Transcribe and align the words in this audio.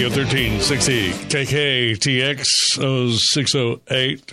Radio 0.00 0.16
1360 0.16 1.10
KKTX 1.28 2.46
0608. 3.18 4.32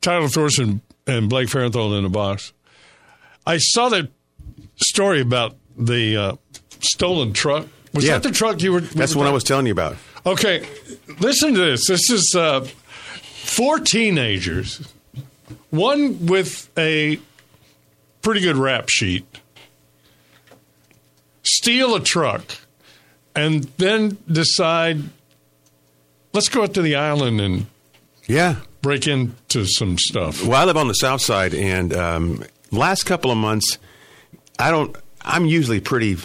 Tyler 0.00 0.28
Thorson 0.28 0.80
and 1.08 1.28
Blake 1.28 1.48
Farenthold 1.48 1.98
in 1.98 2.04
the 2.04 2.08
box. 2.08 2.52
I 3.44 3.56
saw 3.58 3.88
that 3.88 4.10
story 4.76 5.20
about 5.20 5.56
the 5.76 6.16
uh, 6.16 6.36
stolen 6.78 7.32
truck. 7.32 7.66
Was 7.94 8.04
Yeah. 8.04 8.18
that 8.18 8.28
the 8.28 8.30
truck 8.32 8.62
you 8.62 8.74
were? 8.74 8.80
That's 8.80 9.14
the 9.14 9.18
one 9.18 9.26
I 9.26 9.32
was 9.32 9.42
telling 9.42 9.66
you 9.66 9.72
about. 9.72 9.96
Okay, 10.24 10.64
listen 11.18 11.54
to 11.54 11.58
this. 11.58 11.88
This 11.88 12.08
is 12.08 12.36
uh, 12.38 12.60
four 12.60 13.80
teenagers, 13.80 14.86
one 15.70 16.26
with 16.26 16.70
a 16.78 17.18
pretty 18.22 18.40
good 18.40 18.56
rap 18.56 18.88
sheet, 18.88 19.26
steal 21.42 21.96
a 21.96 22.00
truck, 22.00 22.44
and 23.36 23.64
then 23.78 24.16
decide, 24.30 25.02
let's 26.32 26.48
go 26.48 26.62
out 26.62 26.74
to 26.74 26.82
the 26.82 26.94
island 26.94 27.40
and 27.40 27.66
Yeah. 28.26 28.56
break 28.82 29.06
into 29.06 29.64
some 29.66 29.98
stuff. 29.98 30.44
Well, 30.44 30.60
I 30.60 30.64
live 30.64 30.76
on 30.76 30.88
the 30.88 30.94
south 30.94 31.20
side, 31.22 31.54
and 31.54 31.94
um, 31.94 32.44
last 32.70 33.04
couple 33.04 33.30
of 33.30 33.36
months, 33.36 33.78
I 34.58 34.70
don't. 34.70 34.94
I'm 35.22 35.46
usually 35.46 35.80
pretty, 35.80 36.16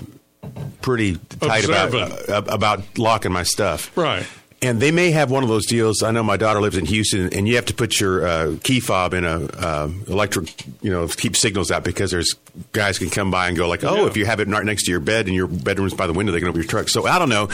pretty 0.81 1.17
tight 1.39 1.63
about 1.66 1.93
uh, 2.29 2.43
about 2.47 2.97
locking 2.97 3.31
my 3.31 3.44
stuff. 3.44 3.95
Right. 3.97 4.25
And 4.61 4.81
they 4.81 4.91
may 4.91 5.11
have 5.11 5.31
one 5.31 5.43
of 5.43 5.47
those 5.47 5.65
deals. 5.65 6.03
I 6.03 6.11
know 6.11 6.21
my 6.21 6.35
daughter 6.35 6.59
lives 6.59 6.75
in 6.75 6.85
Houston, 6.85 7.33
and 7.33 7.47
you 7.47 7.55
have 7.55 7.67
to 7.67 7.73
put 7.73 7.97
your 8.02 8.27
uh, 8.27 8.55
key 8.61 8.81
fob 8.81 9.13
in 9.13 9.23
a 9.23 9.45
uh, 9.45 9.89
electric, 10.07 10.53
you 10.81 10.91
know, 10.91 11.07
keep 11.07 11.38
signals 11.38 11.71
out 11.71 11.85
because 11.85 12.11
there's 12.11 12.35
guys 12.73 12.99
can 12.99 13.09
come 13.09 13.31
by 13.31 13.47
and 13.47 13.55
go 13.55 13.69
like, 13.69 13.85
oh, 13.85 13.95
Yeah. 14.01 14.07
if 14.07 14.17
you 14.17 14.25
have 14.25 14.41
it 14.41 14.49
right 14.49 14.66
next 14.66 14.83
to 14.83 14.91
your 14.91 14.99
bed 14.99 15.27
and 15.27 15.35
your 15.35 15.47
bedroom's 15.47 15.93
by 15.93 16.07
the 16.07 16.13
window, 16.13 16.33
they 16.33 16.39
can 16.39 16.49
open 16.49 16.59
your 16.61 16.67
truck. 16.69 16.89
So 16.89 17.07
I 17.07 17.19
don't 17.19 17.29
know. 17.29 17.47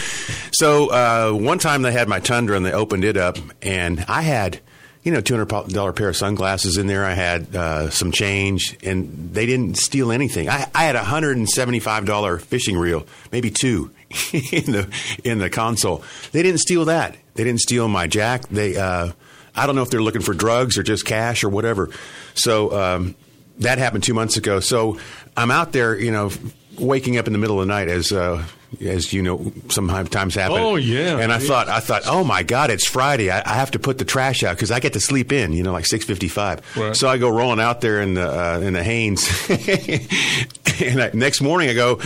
So 0.51 0.87
uh, 0.89 1.31
one 1.31 1.59
time 1.59 1.83
they 1.83 1.91
had 1.91 2.07
my 2.07 2.19
Tundra 2.19 2.57
and 2.57 2.65
they 2.65 2.71
opened 2.73 3.03
it 3.03 3.17
up, 3.17 3.37
and 3.61 4.03
I 4.07 4.21
had. 4.21 4.59
You 5.03 5.11
know, 5.11 5.21
two 5.21 5.35
hundred 5.37 5.71
dollar 5.71 5.93
pair 5.93 6.09
of 6.09 6.17
sunglasses 6.17 6.77
in 6.79 6.87
there. 6.87 7.05
I 7.05 7.13
had 7.13 7.55
uh, 7.55 7.91
some 7.91 8.11
change, 8.11 8.75
and 8.81 9.31
they 9.35 9.45
didn't 9.45 9.77
steal 9.77 10.11
anything. 10.11 10.49
I, 10.49 10.67
I 10.73 10.85
had 10.85 10.95
a 10.95 11.03
hundred 11.03 11.37
and 11.37 11.47
seventy 11.47 11.79
five 11.79 12.05
dollar 12.07 12.39
fishing 12.39 12.75
reel, 12.75 13.05
maybe 13.31 13.51
two, 13.51 13.91
in 14.33 14.71
the 14.71 14.87
in 15.23 15.39
the 15.39 15.49
console. 15.49 16.03
They 16.31 16.43
didn't 16.43 16.59
steal 16.59 16.85
that. 16.85 17.17
They 17.35 17.43
didn't 17.43 17.59
steal 17.59 17.87
my 17.87 18.07
jack. 18.07 18.47
They, 18.47 18.77
uh, 18.77 19.11
I 19.55 19.65
don't 19.65 19.75
know 19.75 19.81
if 19.81 19.89
they're 19.89 20.01
looking 20.01 20.21
for 20.21 20.33
drugs 20.33 20.77
or 20.77 20.83
just 20.83 21.05
cash 21.05 21.43
or 21.43 21.49
whatever. 21.49 21.89
So 22.33 22.71
um, 22.77 23.15
that 23.59 23.77
happened 23.77 24.03
two 24.03 24.13
months 24.13 24.37
ago. 24.37 24.59
So 24.59 24.97
I'm 25.35 25.51
out 25.51 25.71
there, 25.71 25.97
you 25.97 26.11
know, 26.11 26.31
waking 26.79 27.17
up 27.17 27.27
in 27.27 27.33
the 27.33 27.39
middle 27.39 27.59
of 27.59 27.67
the 27.67 27.73
night 27.73 27.87
as. 27.87 28.11
Uh, 28.11 28.43
as 28.81 29.13
you 29.13 29.21
know, 29.21 29.53
sometimes 29.69 30.35
happen. 30.35 30.57
Oh, 30.57 30.75
yeah. 30.75 31.17
And 31.19 31.31
I 31.31 31.39
thought, 31.39 31.69
I 31.69 31.79
thought, 31.79 32.03
oh 32.07 32.25
my 32.25 32.43
God, 32.43 32.69
it's 32.69 32.85
Friday. 32.85 33.31
I, 33.31 33.39
I 33.39 33.55
have 33.55 33.71
to 33.71 33.79
put 33.79 33.99
the 33.99 34.05
trash 34.05 34.43
out 34.43 34.55
because 34.55 34.69
I 34.69 34.81
get 34.81 34.93
to 34.93 34.99
sleep 34.99 35.31
in. 35.31 35.53
You 35.53 35.63
know, 35.63 35.71
like 35.71 35.85
six 35.85 36.03
fifty-five. 36.03 36.75
Right. 36.75 36.95
So 36.95 37.07
I 37.07 37.17
go 37.17 37.29
rolling 37.29 37.61
out 37.61 37.79
there 37.79 38.01
in 38.01 38.15
the 38.15 38.27
uh, 38.27 38.59
in 38.59 38.73
the 38.73 38.83
Hanes, 38.83 39.27
and 40.81 41.01
I, 41.01 41.11
next 41.13 41.41
morning 41.41 41.69
I 41.69 41.73
go, 41.73 42.01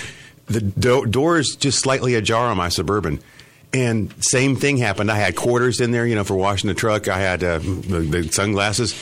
the 0.50 0.62
do- 0.62 1.06
door 1.06 1.38
is 1.38 1.56
just 1.60 1.80
slightly 1.80 2.16
ajar 2.16 2.48
on 2.48 2.58
my 2.58 2.70
suburban. 2.70 3.20
And 3.72 4.12
same 4.20 4.56
thing 4.56 4.78
happened. 4.78 5.12
I 5.12 5.16
had 5.18 5.36
quarters 5.36 5.80
in 5.80 5.92
there, 5.92 6.06
you 6.06 6.16
know, 6.16 6.24
for 6.24 6.36
washing 6.36 6.68
the 6.70 6.74
truck. 6.74 7.08
I 7.08 7.20
had 7.20 7.44
uh, 7.44 7.60
the, 7.60 8.00
the 8.10 8.32
sunglasses. 8.32 8.94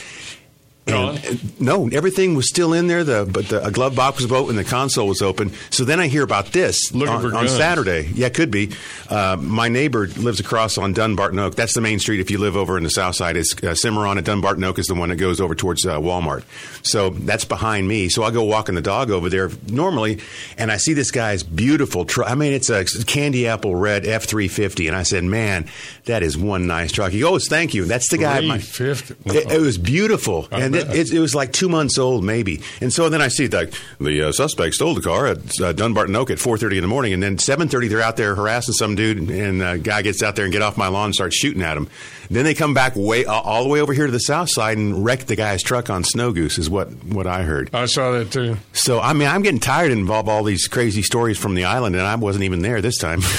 And, 0.88 1.60
no, 1.60 1.88
everything 1.88 2.34
was 2.34 2.48
still 2.48 2.72
in 2.72 2.86
there. 2.86 3.04
The 3.04 3.28
but 3.30 3.48
the 3.48 3.64
a 3.64 3.70
glove 3.70 3.94
box 3.94 4.22
was 4.22 4.30
open, 4.32 4.56
the 4.56 4.64
console 4.64 5.08
was 5.08 5.22
open. 5.22 5.52
So 5.70 5.84
then 5.84 6.00
I 6.00 6.06
hear 6.08 6.22
about 6.22 6.46
this 6.46 6.92
on, 6.94 7.34
on. 7.34 7.48
Saturday. 7.48 8.10
Yeah, 8.14 8.28
could 8.28 8.50
be. 8.50 8.70
Uh, 9.08 9.36
my 9.40 9.68
neighbor 9.68 10.06
lives 10.08 10.40
across 10.40 10.78
on 10.78 10.92
Dunbarton 10.92 11.38
Oak. 11.38 11.54
That's 11.54 11.74
the 11.74 11.80
main 11.80 11.98
street 11.98 12.20
if 12.20 12.30
you 12.30 12.38
live 12.38 12.56
over 12.56 12.76
in 12.76 12.84
the 12.84 12.90
south 12.90 13.16
side. 13.16 13.36
It's 13.36 13.54
uh, 13.62 13.74
Cimarron 13.74 14.18
and 14.18 14.26
Dunbarton 14.26 14.64
Oak 14.64 14.78
is 14.78 14.86
the 14.86 14.94
one 14.94 15.08
that 15.10 15.16
goes 15.16 15.40
over 15.40 15.54
towards 15.54 15.84
uh, 15.86 15.98
Walmart. 15.98 16.44
So 16.86 17.10
that's 17.10 17.44
behind 17.44 17.88
me. 17.88 18.08
So 18.08 18.22
I 18.22 18.30
go 18.30 18.44
walking 18.44 18.74
the 18.74 18.80
dog 18.80 19.10
over 19.10 19.28
there 19.28 19.50
normally, 19.68 20.20
and 20.56 20.70
I 20.70 20.76
see 20.76 20.92
this 20.94 21.10
guy's 21.10 21.42
beautiful 21.42 22.04
truck. 22.04 22.30
I 22.30 22.34
mean, 22.34 22.52
it's 22.52 22.70
a 22.70 22.84
candy 23.04 23.46
apple 23.48 23.74
red 23.74 24.06
F 24.06 24.24
three 24.24 24.48
fifty, 24.48 24.86
and 24.88 24.96
I 24.96 25.02
said, 25.02 25.24
"Man, 25.24 25.68
that 26.04 26.22
is 26.22 26.36
one 26.36 26.66
nice 26.66 26.92
truck." 26.92 27.12
He 27.12 27.20
goes, 27.20 27.48
"Thank 27.48 27.74
you." 27.74 27.84
That's 27.84 28.08
the 28.10 28.18
guy. 28.18 28.40
my- 28.40 28.58
350. 28.58 29.36
It, 29.36 29.52
it 29.52 29.60
was 29.60 29.78
beautiful, 29.78 30.48
and 30.50 30.74
it, 30.78 30.96
it, 30.96 31.12
it 31.14 31.20
was 31.20 31.34
like 31.34 31.52
two 31.52 31.68
months 31.68 31.98
old, 31.98 32.24
maybe. 32.24 32.62
And 32.80 32.92
so 32.92 33.08
then 33.08 33.20
I 33.20 33.28
see 33.28 33.48
like 33.48 33.72
the 34.00 34.28
uh, 34.28 34.32
suspect 34.32 34.74
stole 34.74 34.94
the 34.94 35.02
car 35.02 35.26
at 35.26 35.38
uh, 35.60 35.72
Dunbarton 35.72 36.14
Oak 36.16 36.30
at 36.30 36.38
four 36.38 36.56
thirty 36.58 36.76
in 36.78 36.82
the 36.82 36.88
morning, 36.88 37.12
and 37.12 37.22
then 37.22 37.38
seven 37.38 37.68
thirty 37.68 37.88
they're 37.88 38.00
out 38.02 38.16
there 38.16 38.34
harassing 38.34 38.74
some 38.74 38.94
dude, 38.94 39.30
and 39.30 39.62
a 39.62 39.78
guy 39.78 40.02
gets 40.02 40.22
out 40.22 40.36
there 40.36 40.44
and 40.44 40.52
get 40.52 40.62
off 40.62 40.76
my 40.76 40.88
lawn 40.88 41.06
and 41.06 41.14
starts 41.14 41.36
shooting 41.36 41.62
at 41.62 41.76
him. 41.76 41.88
Then 42.30 42.44
they 42.44 42.52
come 42.54 42.74
back 42.74 42.92
way 42.94 43.24
all- 43.24 43.42
all 43.42 43.62
the 43.62 43.70
way 43.70 43.80
over 43.80 43.92
here 43.94 44.04
to 44.06 44.12
the 44.12 44.18
south 44.20 44.50
side 44.50 44.76
and 44.76 45.02
wreck 45.04 45.20
the 45.26 45.36
guy's 45.36 45.62
truck 45.62 45.88
on 45.88 46.04
Snow 46.04 46.32
Goose, 46.32 46.58
is 46.58 46.68
what 46.68 46.88
what 47.04 47.26
I 47.26 47.42
heard. 47.42 47.70
I 47.74 47.86
saw 47.86 48.12
that 48.12 48.30
too. 48.30 48.56
So 48.72 49.00
I 49.00 49.12
mean, 49.14 49.28
I'm 49.28 49.42
getting 49.42 49.60
tired 49.60 49.90
and 49.90 50.00
involve 50.00 50.28
all 50.28 50.44
these 50.44 50.66
crazy 50.68 51.02
stories 51.02 51.38
from 51.38 51.54
the 51.54 51.64
island, 51.64 51.96
and 51.96 52.04
I 52.06 52.14
wasn't 52.16 52.44
even 52.44 52.60
there 52.62 52.80
this 52.82 52.98
time. 52.98 53.20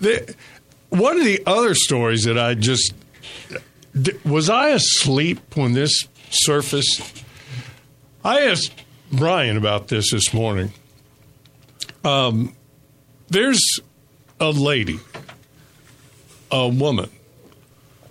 The, 0.00 0.34
one 0.90 1.18
of 1.18 1.24
the 1.24 1.42
other 1.46 1.74
stories 1.74 2.24
that 2.24 2.38
I 2.38 2.54
just 2.54 2.94
was 4.24 4.50
I 4.50 4.70
asleep 4.70 5.56
when 5.56 5.72
this 5.72 6.06
surfaced. 6.30 7.24
I 8.24 8.40
asked 8.46 8.72
Brian 9.12 9.56
about 9.56 9.88
this 9.88 10.10
this 10.12 10.32
morning. 10.32 10.72
Um, 12.04 12.54
there's 13.28 13.80
a 14.40 14.50
lady, 14.50 15.00
a 16.50 16.68
woman, 16.68 17.10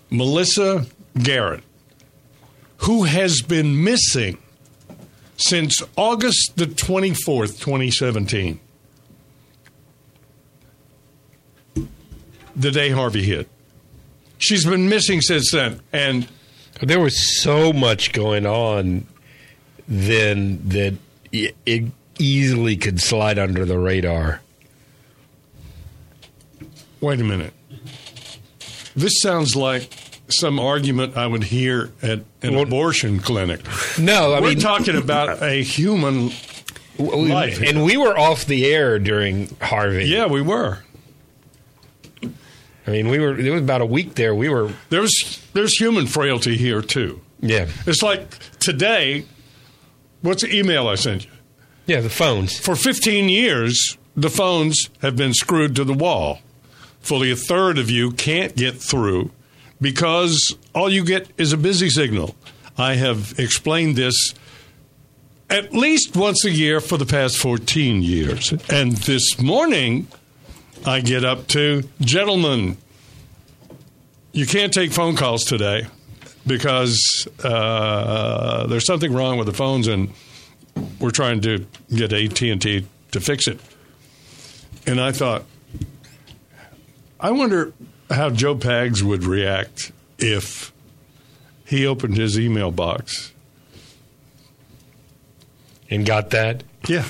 Melissa 0.09 0.85
Garrett, 1.21 1.63
who 2.77 3.03
has 3.03 3.41
been 3.41 3.83
missing 3.83 4.37
since 5.37 5.81
August 5.95 6.53
the 6.55 6.65
24th, 6.65 7.59
2017. 7.59 8.59
the 12.57 12.71
day 12.71 12.89
Harvey 12.89 13.23
hit. 13.23 13.47
She's 14.39 14.65
been 14.65 14.87
missing 14.89 15.21
since 15.21 15.51
then, 15.51 15.79
and 15.91 16.27
There 16.81 16.99
was 16.99 17.41
so 17.41 17.73
much 17.73 18.11
going 18.11 18.45
on 18.45 19.07
then 19.87 20.61
that 20.69 20.93
it 21.31 21.85
easily 22.19 22.77
could 22.77 23.01
slide 23.01 23.39
under 23.39 23.65
the 23.65 23.79
radar. 23.79 24.41
wait 27.01 27.19
a 27.19 27.23
minute. 27.23 27.53
This 28.95 29.21
sounds 29.21 29.55
like 29.55 29.89
some 30.29 30.59
argument 30.59 31.15
I 31.15 31.27
would 31.27 31.45
hear 31.45 31.91
at 32.01 32.19
an 32.41 32.53
Well- 32.55 32.63
abortion 32.63 33.19
clinic. 33.19 33.61
No, 33.99 34.33
I 34.33 34.39
We're 34.41 34.49
mean, 34.49 34.59
talking 34.59 34.95
about 34.95 35.41
a 35.43 35.63
human. 35.63 36.31
we- 36.97 37.31
life. 37.31 37.61
and 37.61 37.83
we 37.83 37.95
were 37.97 38.17
off 38.17 38.45
the 38.45 38.65
air 38.65 38.97
during 38.99 39.55
Harvey. 39.61 40.05
Yeah, 40.05 40.25
we 40.25 40.41
were. 40.41 40.79
I 42.87 42.91
mean, 42.91 43.09
we 43.09 43.19
were. 43.19 43.37
It 43.37 43.51
was 43.51 43.61
about 43.61 43.81
a 43.81 43.85
week 43.85 44.15
there. 44.15 44.33
We 44.33 44.47
were. 44.49 44.71
There's 44.89 45.45
there's 45.53 45.77
human 45.77 46.07
frailty 46.07 46.55
here 46.57 46.81
too. 46.81 47.21
Yeah, 47.41 47.67
It's 47.85 48.01
like 48.01 48.37
today. 48.59 49.25
What's 50.21 50.41
the 50.41 50.55
email 50.57 50.87
I 50.87 50.95
sent 50.95 51.25
you? 51.25 51.31
yeah. 51.85 51.99
The 52.01 52.09
phones. 52.09 52.57
For 52.59 52.75
15 52.75 53.29
years, 53.29 53.97
the 54.15 54.29
phones 54.31 54.89
have 55.01 55.15
been 55.15 55.33
screwed 55.33 55.75
to 55.75 55.83
the 55.83 55.93
wall. 55.93 56.39
Fully 57.01 57.29
a 57.31 57.35
third 57.35 57.77
of 57.77 57.91
you 57.91 58.11
can't 58.11 58.55
get 58.55 58.75
through 58.77 59.29
because 59.79 60.55
all 60.73 60.89
you 60.91 61.05
get 61.05 61.27
is 61.37 61.53
a 61.53 61.57
busy 61.57 61.89
signal. 61.89 62.35
I 62.77 62.95
have 62.95 63.35
explained 63.37 63.95
this 63.95 64.33
at 65.49 65.73
least 65.73 66.15
once 66.17 66.43
a 66.43 66.51
year 66.51 66.81
for 66.81 66.97
the 66.97 67.05
past 67.05 67.37
14 67.37 68.01
years. 68.01 68.51
And 68.69 68.93
this 68.97 69.39
morning, 69.39 70.07
I 70.85 71.01
get 71.01 71.25
up 71.25 71.47
to, 71.47 71.83
gentlemen, 71.99 72.77
you 74.31 74.45
can't 74.45 74.73
take 74.73 74.91
phone 74.91 75.15
calls 75.15 75.43
today 75.43 75.87
because 76.45 77.27
uh, 77.43 78.67
there's 78.67 78.85
something 78.85 79.13
wrong 79.13 79.37
with 79.37 79.47
the 79.47 79.53
phones, 79.53 79.87
and 79.87 80.13
we're 80.99 81.11
trying 81.11 81.41
to 81.41 81.65
get 81.93 82.13
AT 82.13 82.41
and 82.41 82.61
T 82.61 82.85
to 83.11 83.19
fix 83.19 83.47
it. 83.47 83.59
And 84.85 85.01
I 85.01 85.11
thought, 85.11 85.43
I 87.19 87.31
wonder 87.31 87.73
how 88.09 88.29
Joe 88.29 88.55
Pags 88.55 89.01
would 89.01 89.23
react 89.23 89.91
if 90.19 90.71
he 91.65 91.85
opened 91.85 92.15
his 92.15 92.39
email 92.39 92.71
box. 92.71 93.33
And 95.89 96.05
got 96.05 96.29
that? 96.31 96.63
Yeah. 96.87 97.05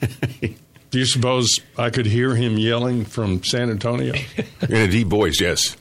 Do 0.90 0.98
you 0.98 1.06
suppose 1.06 1.60
I 1.78 1.90
could 1.90 2.06
hear 2.06 2.34
him 2.34 2.58
yelling 2.58 3.04
from 3.04 3.44
San 3.44 3.70
Antonio? 3.70 4.14
In 4.68 4.74
a 4.76 4.88
deep 4.88 5.06
voice, 5.06 5.40
yes. 5.40 5.76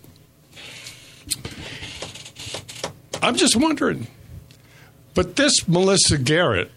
I'm 3.22 3.36
just 3.36 3.56
wondering. 3.56 4.08
But 5.16 5.36
this 5.36 5.68
Melissa 5.68 6.18
Garrett, 6.18 6.72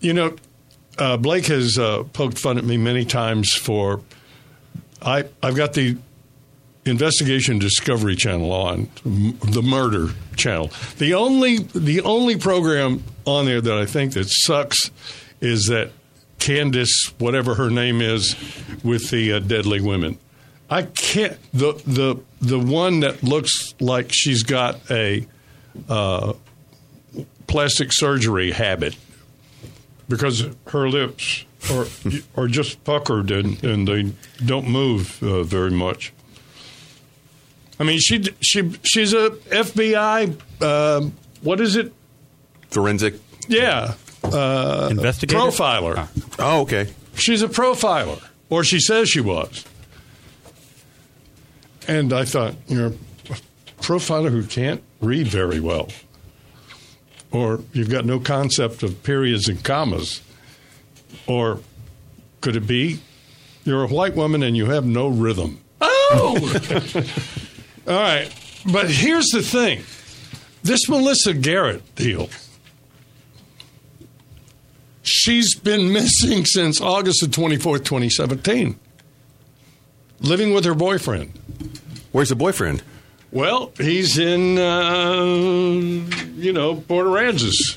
you 0.00 0.12
know, 0.12 0.36
uh, 0.98 1.16
Blake 1.16 1.46
has 1.46 1.78
uh, 1.78 2.04
poked 2.12 2.38
fun 2.38 2.58
at 2.58 2.64
me 2.64 2.76
many 2.76 3.04
times 3.04 3.52
for. 3.54 4.00
I 5.02 5.24
I've 5.42 5.56
got 5.56 5.74
the 5.74 5.96
investigation 6.84 7.58
Discovery 7.58 8.16
Channel 8.16 8.52
on 8.52 8.88
the 9.04 9.62
murder 9.62 10.10
channel. 10.36 10.70
The 10.98 11.14
only 11.14 11.58
the 11.58 12.02
only 12.02 12.36
program 12.36 13.02
on 13.24 13.46
there 13.46 13.60
that 13.60 13.78
I 13.78 13.86
think 13.86 14.12
that 14.14 14.26
sucks 14.28 14.90
is 15.40 15.66
that 15.66 15.90
Candace, 16.46 17.12
whatever 17.18 17.56
her 17.56 17.70
name 17.70 18.00
is, 18.00 18.36
with 18.84 19.10
the 19.10 19.32
uh, 19.32 19.38
deadly 19.40 19.80
women. 19.80 20.16
I 20.70 20.82
can't 20.82 21.36
the 21.52 21.72
the 21.84 22.22
the 22.40 22.60
one 22.60 23.00
that 23.00 23.24
looks 23.24 23.74
like 23.80 24.10
she's 24.12 24.44
got 24.44 24.88
a 24.88 25.26
uh, 25.88 26.34
plastic 27.48 27.92
surgery 27.92 28.52
habit 28.52 28.96
because 30.08 30.46
her 30.68 30.88
lips 30.88 31.44
are 31.72 31.86
are 32.36 32.46
just 32.46 32.84
puckered 32.84 33.32
and, 33.32 33.62
and 33.64 33.88
they 33.88 34.12
don't 34.44 34.68
move 34.68 35.20
uh, 35.24 35.42
very 35.42 35.72
much. 35.72 36.12
I 37.80 37.82
mean, 37.82 37.98
she 37.98 38.22
she 38.40 38.70
she's 38.84 39.12
a 39.12 39.30
FBI. 39.50 40.62
um 40.62 41.12
what 41.42 41.60
is 41.60 41.74
it? 41.74 41.92
Forensic. 42.70 43.14
Yeah, 43.48 43.94
uh, 44.34 44.88
Investigator? 44.90 45.38
profiler. 45.40 46.08
Oh, 46.38 46.62
okay. 46.62 46.88
She's 47.14 47.42
a 47.42 47.48
profiler, 47.48 48.22
or 48.50 48.64
she 48.64 48.80
says 48.80 49.08
she 49.08 49.20
was. 49.20 49.64
And 51.88 52.12
I 52.12 52.24
thought, 52.24 52.54
you're 52.66 52.88
a 52.88 52.92
profiler 53.80 54.30
who 54.30 54.42
can't 54.44 54.82
read 55.00 55.28
very 55.28 55.60
well, 55.60 55.88
or 57.30 57.60
you've 57.72 57.90
got 57.90 58.04
no 58.04 58.18
concept 58.18 58.82
of 58.82 59.02
periods 59.02 59.48
and 59.48 59.62
commas, 59.62 60.20
or 61.26 61.60
could 62.40 62.56
it 62.56 62.66
be 62.66 63.00
you're 63.64 63.82
a 63.82 63.88
white 63.88 64.14
woman 64.14 64.42
and 64.42 64.56
you 64.56 64.66
have 64.66 64.86
no 64.86 65.08
rhythm? 65.08 65.60
Oh! 65.80 66.60
All 67.88 67.94
right. 67.94 68.32
But 68.72 68.90
here's 68.90 69.26
the 69.26 69.42
thing 69.42 69.82
this 70.62 70.88
Melissa 70.88 71.34
Garrett 71.34 71.94
deal. 71.96 72.28
She's 75.26 75.56
been 75.56 75.92
missing 75.92 76.44
since 76.44 76.80
August 76.80 77.20
the 77.20 77.26
24th, 77.26 77.84
2017, 77.84 78.78
living 80.20 80.54
with 80.54 80.64
her 80.64 80.74
boyfriend. 80.74 81.32
Where's 82.12 82.28
the 82.28 82.36
boyfriend? 82.36 82.84
Well, 83.32 83.72
he's 83.76 84.18
in, 84.18 84.56
uh, 84.56 85.24
you 86.36 86.52
know, 86.52 86.76
Port 86.76 87.08
Aransas 87.08 87.76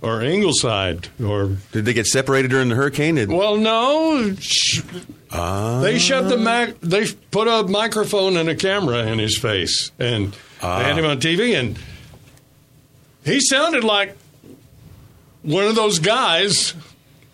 or 0.00 0.22
Ingleside 0.22 1.08
or. 1.22 1.58
Did 1.72 1.84
they 1.84 1.92
get 1.92 2.06
separated 2.06 2.50
during 2.50 2.70
the 2.70 2.74
hurricane? 2.74 3.16
Did- 3.16 3.28
Well, 3.30 3.58
no. 3.58 4.34
sh- 4.40 4.80
They 5.30 5.98
shut 5.98 6.30
the 6.30 6.38
mac. 6.38 6.80
They 6.80 7.06
put 7.30 7.48
a 7.48 7.68
microphone 7.68 8.38
and 8.38 8.48
a 8.48 8.54
camera 8.56 9.04
in 9.08 9.18
his 9.18 9.36
face, 9.36 9.90
and 9.98 10.32
they 10.62 10.66
had 10.66 10.96
him 10.96 11.04
on 11.04 11.20
TV, 11.20 11.54
and 11.54 11.78
he 13.26 13.40
sounded 13.40 13.84
like 13.84 14.16
one 15.42 15.64
of 15.64 15.74
those 15.74 15.98
guys 15.98 16.74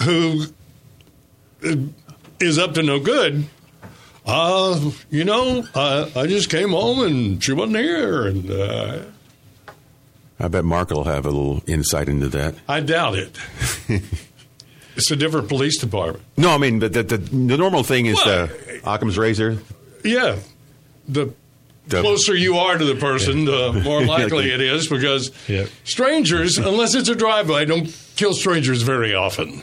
who 0.02 0.44
uh, 1.64 2.62
up 2.62 2.74
to 2.74 2.82
no 2.82 2.98
good. 3.00 3.46
Uh, 4.24 4.90
you 5.10 5.24
know, 5.24 5.64
I, 5.74 6.10
I 6.16 6.26
just 6.26 6.50
came 6.50 6.70
home 6.70 7.00
and 7.00 7.42
she 7.42 7.52
wasn't 7.52 7.76
here, 7.76 8.26
and 8.26 8.50
uh, 8.50 8.98
I 10.40 10.48
bet 10.48 10.64
Mark 10.64 10.90
will 10.90 11.04
have 11.04 11.26
a 11.26 11.30
little 11.30 11.62
insight 11.66 12.08
into 12.08 12.28
that. 12.30 12.56
I 12.68 12.80
doubt 12.80 13.14
it. 13.14 13.38
it's 14.96 15.10
a 15.10 15.16
different 15.16 15.48
police 15.48 15.78
department. 15.78 16.24
No, 16.36 16.50
I 16.50 16.58
mean 16.58 16.80
the 16.80 16.88
the, 16.88 17.02
the, 17.04 17.18
the 17.18 17.56
normal 17.56 17.84
thing 17.84 18.06
is 18.06 18.16
Well, 18.24 18.48
the 18.48 18.80
Occam's 18.84 19.16
razor. 19.16 19.58
Yeah, 20.02 20.38
the 21.08 21.32
The- 21.88 22.00
closer 22.02 22.34
you 22.34 22.56
are 22.58 22.76
to 22.76 22.84
the 22.84 22.96
person, 22.96 23.44
the 23.44 23.72
more 23.84 24.04
likely 24.04 24.50
it 24.50 24.60
is 24.60 24.88
because 24.88 25.30
Yep. 25.48 25.68
strangers, 25.84 26.58
unless 26.58 26.94
it's 26.94 27.08
a 27.08 27.14
drive-by, 27.14 27.64
don't 27.64 27.86
kill 28.16 28.34
strangers 28.34 28.82
very 28.82 29.14
often. 29.14 29.62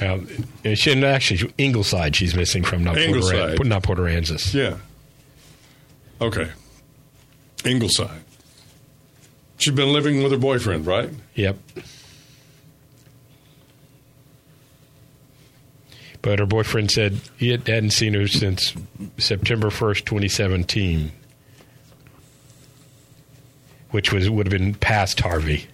Um, 0.00 0.26
and 0.64 0.78
she, 0.78 0.92
and 0.92 1.04
actually, 1.04 1.52
Ingleside 1.58 2.16
she's 2.16 2.34
missing 2.34 2.64
from, 2.64 2.82
not 2.84 2.94
Port, 2.94 3.06
Ingleside. 3.06 3.58
Aran- 3.58 3.68
not 3.68 3.82
Port 3.82 3.98
Aransas. 3.98 4.54
Yeah. 4.54 4.78
Okay. 6.22 6.50
Ingleside. 7.66 8.22
She's 9.58 9.74
been 9.74 9.92
living 9.92 10.22
with 10.22 10.32
her 10.32 10.38
boyfriend, 10.38 10.86
right? 10.86 11.10
Yep. 11.34 11.58
But 16.22 16.38
her 16.38 16.46
boyfriend 16.46 16.90
said 16.90 17.20
he 17.38 17.50
had- 17.50 17.66
hadn't 17.66 17.90
seen 17.90 18.14
her 18.14 18.28
since 18.28 18.74
September 19.18 19.70
1st, 19.70 20.04
2017, 20.04 21.12
which 23.90 24.12
was 24.12 24.28
would 24.28 24.46
have 24.46 24.58
been 24.58 24.74
past 24.74 25.20
Harvey. 25.20 25.66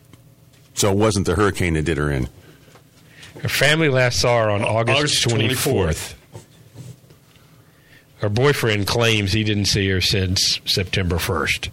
So 0.75 0.93
it 0.93 0.97
wasn't 0.97 1.27
the 1.27 1.35
hurricane 1.35 1.75
that 1.75 1.83
did 1.85 1.97
her 1.97 2.11
in. 2.11 2.29
Her 3.43 3.49
family 3.49 3.89
last 3.89 4.21
saw 4.21 4.45
her 4.45 4.51
on 4.51 4.63
August, 4.63 5.27
August 5.27 5.29
24th. 5.29 6.15
Her 8.19 8.29
boyfriend 8.29 8.87
claims 8.87 9.33
he 9.33 9.45
didn't 9.45 9.67
see 9.67 9.89
her 9.91 10.01
since 10.01 10.61
September 10.65 11.17
1st. 11.19 11.69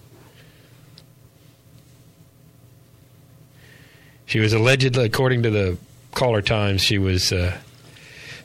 She 4.26 4.40
was 4.40 4.52
allegedly, 4.52 5.06
according 5.06 5.44
to 5.44 5.50
the 5.50 5.78
Caller 6.14 6.42
Times, 6.42 6.82
she 6.82 6.98
was 6.98 7.32
uh, 7.32 7.58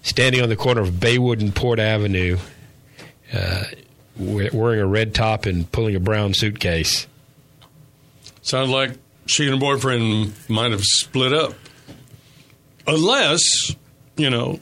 standing 0.02 0.42
on 0.42 0.48
the 0.48 0.56
corner 0.56 0.80
of 0.82 0.90
Baywood 0.90 1.40
and 1.40 1.54
Port 1.54 1.78
Avenue, 1.78 2.38
uh, 3.32 3.64
wearing 4.18 4.80
a 4.80 4.86
red 4.86 5.14
top 5.14 5.46
and 5.46 5.70
pulling 5.70 5.94
a 5.94 6.00
brown 6.00 6.34
suitcase. 6.34 7.06
Sounds 8.42 8.70
like 8.70 8.92
she 9.26 9.44
and 9.44 9.54
her 9.54 9.60
boyfriend 9.60 10.32
might 10.48 10.72
have 10.72 10.82
split 10.84 11.32
up. 11.32 11.52
Unless, 12.86 13.74
you 14.16 14.30
know, 14.30 14.60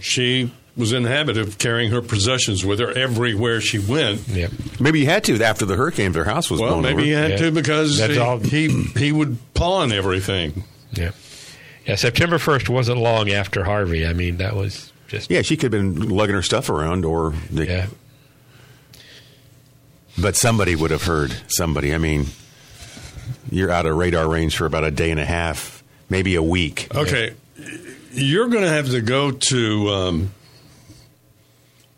she 0.00 0.52
was 0.76 0.92
in 0.92 1.02
the 1.04 1.08
habit 1.08 1.38
of 1.38 1.56
carrying 1.56 1.90
her 1.92 2.02
possessions 2.02 2.64
with 2.64 2.78
her 2.80 2.90
everywhere 2.92 3.60
she 3.60 3.78
went. 3.78 4.26
Yep. 4.28 4.50
Maybe 4.80 5.00
he 5.00 5.04
had 5.06 5.24
to 5.24 5.42
after 5.42 5.64
the 5.64 5.76
hurricane. 5.76 6.12
Their 6.12 6.24
house 6.24 6.50
was 6.50 6.60
Well, 6.60 6.70
blown 6.72 6.82
maybe 6.82 6.94
over. 6.94 7.02
he 7.04 7.10
had 7.12 7.30
Yeah. 7.32 7.36
to 7.38 7.50
because 7.52 7.98
he, 7.98 8.18
all- 8.18 8.38
he 8.40 8.68
he 8.96 9.12
would 9.12 9.38
pawn 9.54 9.92
everything. 9.92 10.64
Yeah. 10.92 11.12
Yeah, 11.86 11.96
September 11.96 12.38
1st 12.38 12.68
wasn't 12.68 12.98
long 13.00 13.30
after 13.30 13.64
Harvey. 13.64 14.06
I 14.06 14.12
mean, 14.14 14.38
that 14.38 14.56
was 14.56 14.92
just. 15.08 15.30
Yeah, 15.30 15.42
she 15.42 15.56
could 15.56 15.72
have 15.72 15.82
been 15.82 16.08
lugging 16.08 16.34
her 16.34 16.42
stuff 16.42 16.70
around, 16.70 17.04
or 17.04 17.34
the, 17.50 17.66
Yeah. 17.66 17.86
but 20.18 20.36
somebody 20.36 20.74
would 20.74 20.90
have 20.90 21.02
heard. 21.04 21.34
Somebody. 21.48 21.94
I 21.94 21.98
mean, 21.98 22.26
you're 23.50 23.70
out 23.70 23.86
of 23.86 23.96
radar 23.96 24.28
range 24.28 24.56
for 24.56 24.66
about 24.66 24.84
a 24.84 24.90
day 24.90 25.10
and 25.10 25.20
a 25.20 25.24
half, 25.24 25.82
maybe 26.08 26.34
a 26.36 26.42
week. 26.42 26.88
Okay, 26.94 27.34
you're 28.12 28.48
going 28.48 28.64
to 28.64 28.70
have 28.70 28.88
to 28.90 29.00
go 29.00 29.30
to. 29.30 29.88
Um, 29.90 30.34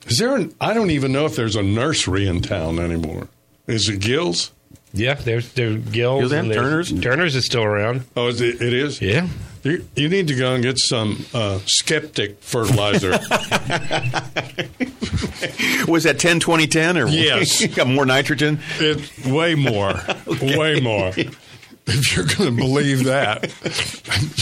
is 0.09 0.19
there 0.19 0.35
an? 0.37 0.55
I 0.61 0.75
don't 0.75 0.91
even 0.91 1.13
know 1.13 1.27
if 1.27 1.37
there's 1.37 1.57
a 1.57 1.63
nursery 1.63 2.27
in 2.27 2.41
town 2.43 2.79
anymore. 2.79 3.29
Is 3.67 3.89
it 3.89 4.01
Gills? 4.01 4.51
Yeah, 4.93 5.15
there's 5.15 5.53
there's 5.53 5.77
Gills 5.77 6.21
Gills 6.21 6.33
and 6.33 6.47
and 6.47 6.55
Turner's? 6.55 7.01
Turner's 7.01 7.35
is 7.37 7.45
still 7.45 7.65
around. 7.65 8.05
Oh, 8.17 8.29
is 8.29 8.41
it, 8.41 8.63
it 8.63 8.73
is. 8.73 9.01
Yeah. 9.03 9.29
You, 9.67 9.85
you 9.97 10.09
need 10.09 10.29
to 10.29 10.37
go 10.37 10.55
and 10.55 10.63
get 10.63 10.79
some 10.79 11.27
uh, 11.35 11.59
skeptic 11.67 12.41
fertilizer. 12.41 13.11
Was 15.89 16.05
that 16.05 16.19
10 16.21 16.39
20 16.39 16.69
10 16.69 16.97
or 16.97 17.09
Yes. 17.09 17.67
got 17.75 17.89
more 17.89 18.07
nitrogen? 18.07 18.61
It 18.79 19.27
way 19.27 19.57
more, 19.57 19.95
way 20.41 20.79
more. 20.81 21.13
If 21.89 22.17
you're 22.17 22.27
going 22.27 22.51
to 22.51 22.63
believe 22.63 23.05
that, 23.05 23.53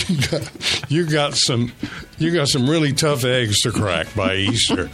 you 0.08 0.16
got, 0.30 0.90
you 0.90 1.06
got 1.06 1.34
some, 1.34 1.72
you 2.18 2.30
got 2.30 2.48
some 2.48 2.68
really 2.68 2.92
tough 2.92 3.24
eggs 3.24 3.60
to 3.60 3.70
crack 3.70 4.14
by 4.14 4.36
Easter. 4.36 4.90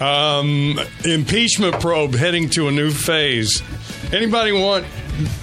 Um, 0.00 0.78
impeachment 1.04 1.80
probe 1.80 2.14
heading 2.14 2.50
to 2.50 2.68
a 2.68 2.72
new 2.72 2.92
phase. 2.92 3.62
Anybody 4.12 4.52
want 4.52 4.84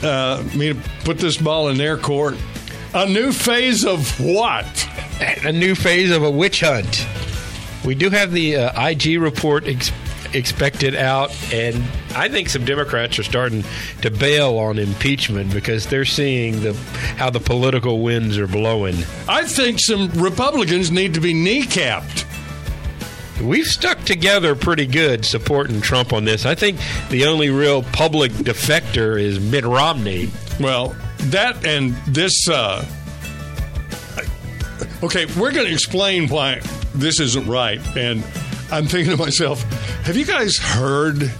uh, 0.01 0.41
me 0.55 0.71
to 0.73 0.79
put 1.03 1.17
this 1.17 1.35
ball 1.37 1.67
in 1.67 1.77
their 1.77 1.97
court? 1.97 2.35
A 2.95 3.07
new 3.07 3.31
phase 3.31 3.85
of 3.85 4.19
what? 4.19 4.89
a 5.43 5.51
new 5.51 5.75
phase 5.75 6.11
of 6.11 6.23
a 6.23 6.29
witch 6.29 6.61
hunt. 6.61 7.07
We 7.85 7.95
do 7.95 8.09
have 8.09 8.31
the 8.31 8.57
uh, 8.57 8.87
IG 8.89 9.19
report 9.19 9.67
ex- 9.67 9.91
expected 10.33 10.95
out, 10.95 11.31
and 11.53 11.83
I 12.15 12.29
think 12.29 12.49
some 12.49 12.65
Democrats 12.65 13.19
are 13.19 13.23
starting 13.23 13.63
to 14.01 14.11
bail 14.11 14.57
on 14.57 14.79
impeachment 14.79 15.53
because 15.53 15.87
they're 15.87 16.05
seeing 16.05 16.61
the 16.61 16.73
how 17.17 17.29
the 17.29 17.39
political 17.39 18.01
winds 18.01 18.37
are 18.37 18.47
blowing. 18.47 18.95
I 19.27 19.43
think 19.43 19.79
some 19.79 20.09
Republicans 20.11 20.91
need 20.91 21.13
to 21.15 21.19
be 21.19 21.33
kneecapped. 21.33 22.25
We've 23.41 23.65
stuck 23.65 24.03
together 24.03 24.55
pretty 24.55 24.85
good 24.85 25.25
supporting 25.25 25.81
Trump 25.81 26.13
on 26.13 26.23
this. 26.25 26.45
I 26.45 26.55
think 26.55 26.79
the 27.09 27.25
only 27.25 27.49
real 27.49 27.83
public 27.83 28.31
defector 28.31 29.19
is 29.19 29.39
Mitt 29.39 29.65
Romney. 29.65 30.29
Well, 30.59 30.95
that 31.31 31.65
and 31.65 31.93
this. 32.07 32.47
Uh, 32.47 32.85
okay, 35.03 35.25
we're 35.37 35.51
going 35.51 35.67
to 35.67 35.73
explain 35.73 36.27
why 36.27 36.61
this 36.95 37.19
isn't 37.19 37.47
right. 37.47 37.79
And 37.97 38.23
I'm 38.71 38.85
thinking 38.85 39.11
to 39.11 39.17
myself, 39.17 39.61
have 40.03 40.17
you 40.17 40.25
guys 40.25 40.57
heard? 40.57 41.31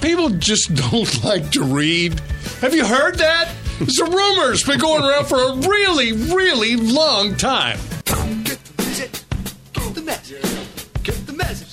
People 0.00 0.30
just 0.30 0.74
don't 0.90 1.24
like 1.24 1.50
to 1.52 1.62
read. 1.62 2.20
Have 2.60 2.74
you 2.74 2.84
heard 2.84 3.16
that? 3.18 3.52
It's 3.80 4.00
a 4.00 4.04
rumor. 4.04 4.52
It's 4.52 4.62
been 4.62 4.78
going 4.78 5.04
around 5.04 5.26
for 5.26 5.36
a 5.36 5.54
really, 5.68 6.12
really 6.12 6.76
long 6.76 7.36
time. 7.36 7.78
Get 8.44 8.58
the 8.64 8.82
message. 8.82 9.22
Get 9.72 9.94
the 9.94 10.02
message. 10.02 10.42
Get 11.02 11.26
the 11.26 11.32
message. 11.32 11.72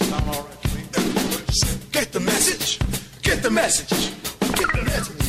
Get 1.92 2.12
the 2.12 2.20
message. 2.20 2.80
Get 3.22 3.42
the 3.42 3.52
message. 3.52 3.92
Is. 3.92 4.12
The 4.54 4.82
message 4.86 5.23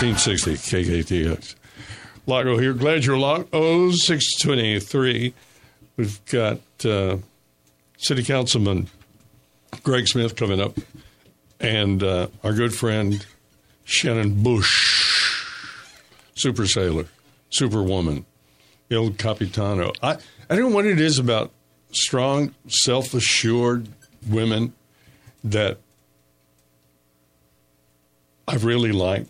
1360 0.00 1.02
KKTX. 1.04 1.54
Lago 2.26 2.58
here. 2.58 2.72
Glad 2.72 3.04
you're 3.04 3.16
along. 3.16 3.48
Oh, 3.52 3.90
623. 3.90 5.34
We've 6.00 6.24
got 6.24 6.60
uh, 6.82 7.18
City 7.98 8.24
Councilman 8.24 8.88
Greg 9.82 10.08
Smith 10.08 10.34
coming 10.34 10.58
up 10.58 10.78
and 11.60 12.02
uh, 12.02 12.28
our 12.42 12.54
good 12.54 12.74
friend 12.74 13.26
Shannon 13.84 14.42
Bush, 14.42 15.44
super 16.34 16.64
sailor, 16.66 17.04
superwoman, 17.50 18.24
Il 18.88 19.10
Capitano. 19.10 19.92
I, 20.02 20.16
I 20.48 20.56
don't 20.56 20.70
know 20.70 20.74
what 20.74 20.86
it 20.86 20.98
is 20.98 21.18
about 21.18 21.52
strong, 21.92 22.54
self 22.66 23.12
assured 23.12 23.86
women 24.26 24.72
that 25.44 25.80
I 28.48 28.54
really 28.54 28.92
like. 28.92 29.28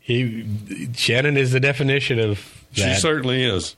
He, 0.00 0.44
Shannon 0.92 1.36
is 1.36 1.52
the 1.52 1.60
definition 1.60 2.18
of 2.18 2.55
She 2.76 2.94
certainly 2.94 3.42
is. 3.42 3.74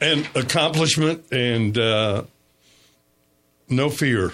And 0.00 0.28
accomplishment 0.34 1.24
and 1.32 1.76
uh, 1.78 2.24
no 3.68 3.88
fear. 3.90 4.32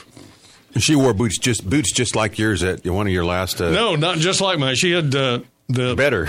She 0.79 0.95
wore 0.95 1.13
boots 1.15 1.39
just 1.39 1.69
boots 1.69 1.93
just 1.93 2.15
like 2.17 2.39
yours 2.39 2.63
at 2.63 2.85
one 2.87 3.07
of 3.07 3.13
your 3.13 3.25
last. 3.25 3.61
Uh, 3.61 3.71
No, 3.71 3.97
not 3.97 4.19
just 4.19 4.41
like 4.41 4.59
mine. 4.59 4.77
She 4.77 4.93
had 4.93 5.15
uh, 5.15 5.41
the 5.69 5.95
better. 5.95 6.29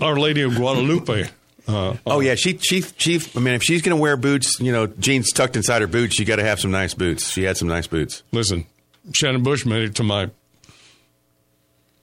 Our 0.04 0.18
Lady 0.18 0.42
of 0.42 0.54
Guadalupe. 0.54 1.28
Uh, 1.66 1.96
oh 2.06 2.20
yeah, 2.20 2.34
she 2.34 2.56
she 2.58 2.80
she. 2.96 3.20
I 3.36 3.40
mean, 3.40 3.54
if 3.54 3.62
she's 3.62 3.82
going 3.82 3.96
to 3.96 4.00
wear 4.00 4.16
boots, 4.16 4.58
you 4.60 4.72
know, 4.72 4.86
jeans 4.86 5.30
tucked 5.32 5.56
inside 5.56 5.82
her 5.82 5.88
boots, 5.88 6.18
you 6.18 6.24
got 6.24 6.36
to 6.36 6.44
have 6.44 6.58
some 6.60 6.70
nice 6.70 6.94
boots. 6.94 7.28
She 7.30 7.42
had 7.42 7.56
some 7.58 7.68
nice 7.68 7.86
boots. 7.86 8.22
listen, 8.32 8.64
Shannon 9.12 9.42
Bush 9.42 9.66
made 9.66 9.82
it 9.82 9.94
to 9.96 10.02
my 10.02 10.30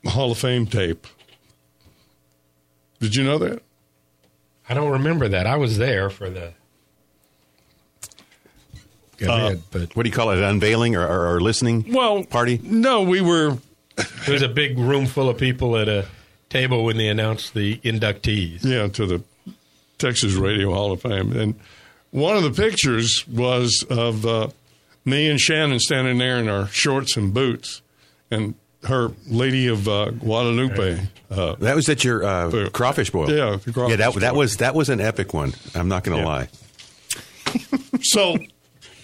Hall 0.06 0.32
of 0.32 0.38
Fame 0.38 0.68
tape. 0.68 1.08
Did 3.00 3.16
you 3.16 3.24
know 3.24 3.38
that? 3.40 3.62
I 4.68 4.74
don't 4.74 4.92
remember 4.92 5.28
that. 5.30 5.48
I 5.48 5.58
was 5.58 5.78
there 5.78 6.10
for 6.10 6.30
the. 6.30 6.54
Uh, 9.22 9.48
event, 9.48 9.62
but 9.72 9.96
What 9.96 10.04
do 10.04 10.10
you 10.10 10.16
call 10.16 10.32
it? 10.32 10.40
An 10.40 10.44
unveiling 10.44 10.96
or, 10.96 11.08
or, 11.08 11.36
or 11.36 11.42
listening? 11.42 11.86
Well, 11.94 12.26
party. 12.26 12.60
No, 12.62 13.04
we 13.04 13.22
were. 13.22 13.58
there 13.96 14.34
was 14.34 14.42
a 14.42 14.50
big 14.50 14.78
room 14.78 15.06
full 15.06 15.30
of 15.30 15.38
people 15.38 15.78
at 15.78 15.88
a 15.88 16.06
table 16.50 16.84
when 16.84 16.98
they 16.98 17.08
announced 17.08 17.54
the 17.54 17.78
inductees. 17.78 18.64
Yeah, 18.66 18.88
to 18.90 19.06
the 19.06 19.24
Texas 19.98 20.34
Radio 20.34 20.74
Hall 20.74 20.92
of 20.92 21.02
Fame. 21.02 21.32
And 21.32 21.56
one 22.12 22.36
of 22.36 22.44
the 22.44 22.52
pictures 22.52 23.26
was 23.28 23.86
of 23.90 24.26
uh, 24.26 24.50
me 25.06 25.30
and 25.30 25.40
Shannon 25.40 25.80
standing 25.80 26.18
there 26.18 26.38
in 26.38 26.50
our 26.50 26.68
shorts 26.68 27.16
and 27.16 27.34
boots, 27.34 27.82
and 28.30 28.56
her 28.86 29.12
Lady 29.28 29.68
of 29.68 29.88
uh, 29.88 30.12
Guadalupe. 30.12 31.00
Uh, 31.30 31.56
That 31.56 31.76
was 31.76 31.90
at 31.90 32.04
your 32.04 32.24
uh, 32.24 32.70
crawfish 32.72 33.10
boil. 33.10 33.30
Yeah, 33.32 33.58
the 33.64 33.72
crawfish 33.74 33.92
yeah. 34.00 34.10
That 34.12 34.20
that 34.22 34.36
was 34.36 34.58
that 34.58 34.76
was 34.76 34.90
an 34.90 35.02
epic 35.02 35.34
one. 35.34 35.54
I'm 35.74 35.88
not 35.88 36.04
going 36.04 36.18
to 36.18 36.24
Yeah. 36.24 36.28
lie. 36.28 36.50
so, 38.02 38.38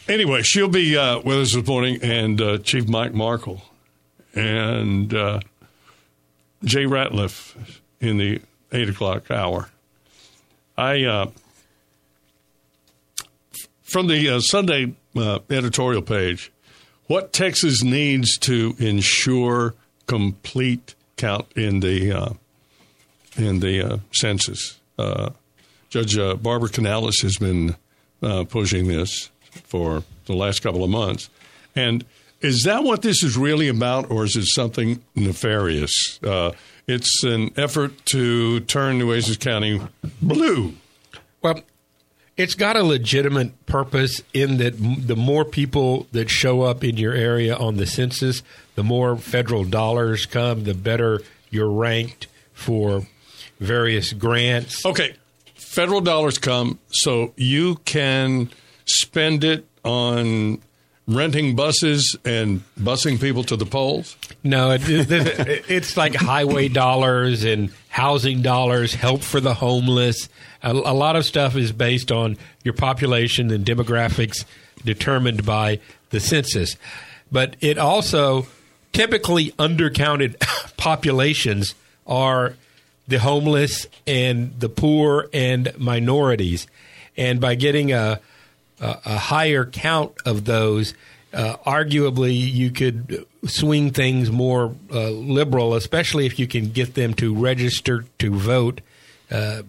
anyway, 0.08 0.42
she'll 0.44 0.68
be 0.68 0.96
uh, 0.98 1.20
with 1.20 1.38
us 1.40 1.54
this 1.56 1.66
morning, 1.68 2.00
and 2.02 2.40
uh, 2.42 2.58
Chief 2.60 2.88
Mike 2.88 3.14
Markle 3.14 3.62
and 4.36 5.14
uh, 5.14 5.40
Jay 6.64 6.86
Ratliff 6.86 7.56
in 8.00 8.18
the 8.18 8.42
eight 8.72 8.90
o'clock 8.90 9.30
hour. 9.32 9.70
I 10.78 11.04
uh, 11.04 11.32
from 13.84 14.08
the 14.08 14.30
uh, 14.30 14.40
Sunday 14.40 14.94
uh, 15.16 15.40
editorial 15.50 16.02
page. 16.02 16.52
What 17.12 17.34
Texas 17.34 17.84
needs 17.84 18.38
to 18.38 18.74
ensure 18.80 19.74
complete 20.08 20.96
count 21.18 21.46
in 21.58 21.82
the 21.82 22.10
uh, 22.14 22.34
in 23.36 23.60
the 23.60 23.82
uh, 23.82 23.98
census. 24.14 24.80
Uh, 24.98 25.32
Judge 25.90 26.18
uh, 26.18 26.36
Barbara 26.36 26.70
Canales 26.70 27.20
has 27.20 27.36
been 27.36 27.76
uh, 28.24 28.46
pushing 28.46 28.88
this 28.88 29.30
for 29.66 30.06
the 30.24 30.36
last 30.36 30.62
couple 30.62 30.86
of 30.86 30.90
months. 30.90 31.30
And 31.76 32.06
is 32.40 32.64
that 32.64 32.86
what 32.86 33.02
this 33.02 33.24
is 33.24 33.36
really 33.36 33.68
about, 33.68 34.10
or 34.10 34.24
is 34.24 34.38
it 34.38 34.46
something 34.46 35.04
nefarious? 35.14 36.18
Uh, 36.24 36.54
it's 36.88 37.26
an 37.26 37.52
effort 37.58 38.06
to 38.06 38.62
turn 38.62 39.00
Nueces 39.00 39.36
County 39.36 39.82
blue. 40.22 40.76
Well, 41.42 41.60
it's 42.42 42.56
got 42.56 42.76
a 42.76 42.84
legitimate 42.84 43.66
purpose 43.68 44.22
in 44.34 44.58
that 44.58 44.74
the 44.78 45.16
more 45.16 45.46
people 45.46 46.08
that 46.12 46.30
show 46.30 46.64
up 46.64 46.84
in 46.84 46.98
your 46.98 47.14
area 47.14 47.56
on 47.56 47.78
the 47.78 47.86
census, 47.86 48.42
the 48.76 48.84
more 48.84 49.16
federal 49.16 49.64
dollars 49.64 50.26
come, 50.26 50.64
the 50.64 50.74
better 50.74 51.22
you're 51.52 51.70
ranked 51.70 52.28
for 52.54 53.08
various 53.60 54.12
grants. 54.12 54.84
Okay, 54.86 55.16
federal 55.54 56.02
dollars 56.02 56.40
come, 56.40 56.80
so 56.90 57.34
you 57.38 57.76
can 57.86 58.50
spend 58.86 59.44
it 59.44 59.68
on 59.84 60.62
renting 61.08 61.56
buses 61.56 62.16
and 62.26 62.64
busing 62.80 63.20
people 63.20 63.44
to 63.44 63.56
the 63.56 63.66
polls. 63.66 64.16
No, 64.44 64.72
it, 64.72 64.82
it, 64.88 65.66
it's 65.70 65.96
like 65.96 66.16
highway 66.16 66.70
dollars 66.70 67.44
and 67.44 67.72
housing 67.92 68.42
dollars, 68.42 68.94
help 68.94 69.22
for 69.22 69.42
the 69.42 69.54
homeless. 69.54 70.30
A, 70.64 70.72
a 70.72 70.96
lot 70.96 71.16
of 71.16 71.26
stuff 71.26 71.56
is 71.56 71.72
based 71.72 72.12
on 72.12 72.38
your 72.64 72.74
population 72.74 73.52
and 73.52 73.66
demographics 73.66 74.46
determined 74.84 75.46
by 75.46 75.80
the 76.10 76.20
census. 76.20 76.78
But 77.32 77.58
it 77.60 77.78
also 77.78 78.48
typically 78.94 79.52
undercounted 79.52 80.40
populations 80.78 81.76
are 82.08 82.56
the 83.08 83.20
homeless 83.20 83.88
and 84.08 84.58
the 84.58 84.70
poor 84.70 85.28
and 85.34 85.78
minorities. 85.78 86.68
And 87.18 87.42
by 87.42 87.56
getting 87.56 87.92
a 87.92 88.22
uh, 88.80 88.96
a 89.06 89.18
higher 89.18 89.64
count 89.64 90.14
of 90.26 90.46
those, 90.46 90.96
uh, 91.34 91.58
arguably 91.66 92.34
you 92.36 92.72
could 92.72 93.26
swing 93.46 93.92
things 93.92 94.32
more 94.32 94.76
uh, 94.92 95.10
liberal, 95.10 95.76
especially 95.76 96.26
if 96.26 96.38
you 96.40 96.48
can 96.48 96.72
get 96.72 96.94
them 96.94 97.14
to 97.16 97.36
register 97.36 98.06
to 98.20 98.36
vote 98.36 98.82
uh, 99.30 99.64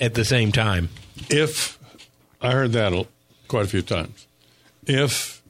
at 0.00 0.14
the 0.14 0.24
same 0.24 0.52
time. 0.52 0.88
if 1.30 1.78
I 2.40 2.52
heard 2.52 2.72
that 2.72 3.06
quite 3.48 3.64
a 3.64 3.68
few 3.68 3.82
times. 3.82 4.26
If 4.86 5.42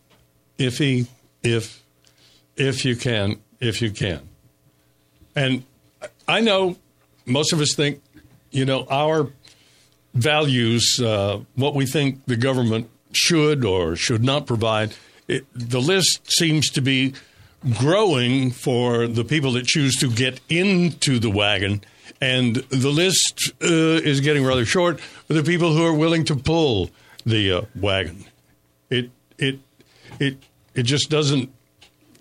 if 0.56 0.78
he 0.78 1.06
if 1.42 1.82
if 2.56 2.84
you 2.84 2.96
can 2.96 3.40
if 3.60 3.82
you 3.82 3.90
can, 3.90 4.28
and 5.36 5.64
I 6.26 6.40
know 6.40 6.76
most 7.26 7.52
of 7.52 7.60
us 7.60 7.74
think 7.74 8.02
you 8.50 8.64
know 8.64 8.86
our 8.90 9.30
values, 10.14 11.00
uh, 11.00 11.40
what 11.54 11.74
we 11.74 11.86
think 11.86 12.24
the 12.26 12.36
government 12.36 12.90
should 13.12 13.64
or 13.64 13.96
should 13.96 14.24
not 14.24 14.46
provide. 14.46 14.94
It, 15.28 15.46
the 15.54 15.80
list 15.80 16.32
seems 16.32 16.70
to 16.70 16.80
be 16.80 17.14
growing 17.78 18.50
for 18.50 19.06
the 19.06 19.24
people 19.24 19.52
that 19.52 19.66
choose 19.66 19.96
to 19.96 20.10
get 20.10 20.40
into 20.48 21.18
the 21.18 21.30
wagon, 21.30 21.82
and 22.20 22.56
the 22.56 22.88
list 22.90 23.52
uh, 23.62 23.66
is 23.66 24.20
getting 24.20 24.44
rather 24.44 24.64
short 24.64 25.00
for 25.00 25.34
the 25.34 25.42
people 25.42 25.74
who 25.74 25.84
are 25.84 25.92
willing 25.94 26.24
to 26.24 26.34
pull 26.36 26.90
the 27.26 27.52
uh, 27.52 27.62
wagon. 27.76 28.24
It 28.90 29.10
it 29.38 29.60
it 30.18 30.38
it 30.74 30.82
just 30.84 31.10
doesn't. 31.10 31.50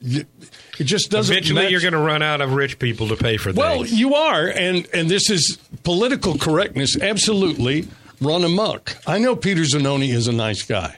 It 0.02 0.84
just 0.84 1.10
doesn't. 1.10 1.34
Eventually, 1.34 1.64
match- 1.64 1.72
you're 1.72 1.82
going 1.82 1.94
to 1.94 2.00
run 2.00 2.22
out 2.22 2.40
of 2.42 2.54
rich 2.54 2.78
people 2.78 3.08
to 3.08 3.16
pay 3.16 3.38
for 3.38 3.52
that. 3.52 3.60
well, 3.60 3.86
you 3.86 4.14
are, 4.16 4.48
and 4.48 4.88
and 4.94 5.10
this 5.10 5.30
is 5.30 5.58
political 5.84 6.38
correctness. 6.38 7.00
Absolutely 7.02 7.88
run 8.22 8.44
amok. 8.44 8.98
I 9.08 9.18
know 9.20 9.36
Peter 9.36 9.62
Zanoni 9.62 10.10
is 10.10 10.28
a 10.28 10.32
nice 10.34 10.62
guy, 10.64 10.98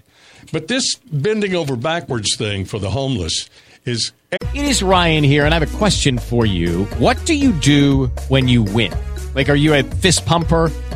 but 0.51 0.67
this 0.67 0.95
bending 1.11 1.55
over 1.55 1.75
backwards 1.75 2.35
thing 2.35 2.65
for 2.65 2.79
the 2.79 2.89
homeless 2.89 3.49
is. 3.85 4.11
It 4.31 4.41
is 4.53 4.83
Ryan 4.83 5.23
here, 5.23 5.45
and 5.45 5.53
I 5.53 5.59
have 5.59 5.73
a 5.73 5.77
question 5.77 6.19
for 6.19 6.45
you. 6.45 6.85
What 6.97 7.23
do 7.25 7.33
you 7.33 7.51
do 7.51 8.07
when 8.27 8.47
you 8.47 8.61
win? 8.61 8.93
Like, 9.33 9.49
are 9.49 9.55
you 9.55 9.73
a 9.73 9.83
fist 9.83 10.25
pumper? 10.25 10.71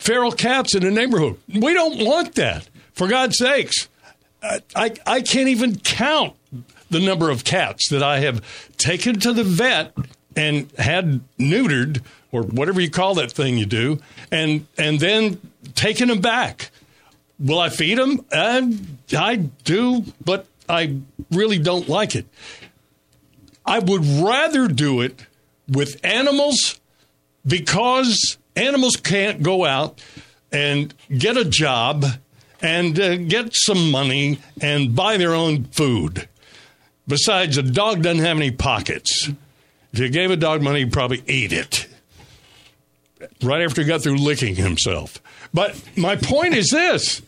feral 0.00 0.32
cats 0.32 0.74
in 0.74 0.82
the 0.82 0.90
neighborhood. 0.90 1.38
We 1.48 1.72
don't 1.74 2.04
want 2.04 2.34
that. 2.34 2.68
For 2.94 3.06
God's 3.06 3.38
sakes, 3.38 3.88
I, 4.42 4.60
I, 4.74 4.94
I 5.06 5.20
can't 5.20 5.48
even 5.48 5.78
count 5.78 6.34
the 6.90 7.00
number 7.00 7.30
of 7.30 7.44
cats 7.44 7.88
that 7.90 8.02
I 8.02 8.18
have 8.20 8.42
taken 8.76 9.20
to 9.20 9.32
the 9.32 9.44
vet 9.44 9.96
and 10.34 10.70
had 10.78 11.20
neutered 11.38 12.02
or 12.32 12.42
whatever 12.42 12.80
you 12.80 12.90
call 12.90 13.14
that 13.14 13.32
thing 13.32 13.58
you 13.58 13.66
do, 13.66 14.00
and 14.30 14.66
and 14.78 15.00
then 15.00 15.40
taken 15.74 16.08
them 16.08 16.20
back. 16.20 16.70
Will 17.38 17.58
I 17.58 17.68
feed 17.68 17.98
them? 17.98 18.24
Uh, 18.30 18.68
I 19.16 19.36
do, 19.36 20.04
but 20.24 20.46
I 20.68 20.96
really 21.32 21.58
don't 21.58 21.88
like 21.88 22.14
it. 22.14 22.26
I 23.66 23.78
would 23.78 24.04
rather 24.04 24.68
do 24.68 25.00
it 25.00 25.26
with 25.68 26.00
animals 26.04 26.80
because 27.46 28.38
animals 28.56 28.96
can't 28.96 29.42
go 29.42 29.64
out 29.64 30.02
and 30.52 30.94
get 31.16 31.36
a 31.36 31.44
job 31.44 32.04
and 32.62 32.98
uh, 32.98 33.16
get 33.16 33.50
some 33.52 33.90
money 33.90 34.38
and 34.60 34.94
buy 34.94 35.16
their 35.16 35.34
own 35.34 35.64
food. 35.64 36.28
Besides, 37.08 37.56
a 37.56 37.62
dog 37.62 38.02
doesn't 38.02 38.24
have 38.24 38.36
any 38.36 38.50
pockets. 38.50 39.28
If 39.92 39.98
you 39.98 40.08
gave 40.08 40.30
a 40.30 40.36
dog 40.36 40.62
money, 40.62 40.80
he'd 40.80 40.92
probably 40.92 41.22
eat 41.26 41.52
it 41.52 41.86
right 43.42 43.62
after 43.62 43.82
he 43.82 43.88
got 43.88 44.02
through 44.02 44.16
licking 44.16 44.56
himself. 44.56 45.20
But 45.52 45.80
my 45.96 46.16
point 46.16 46.54
is 46.54 46.70
this 46.70 47.22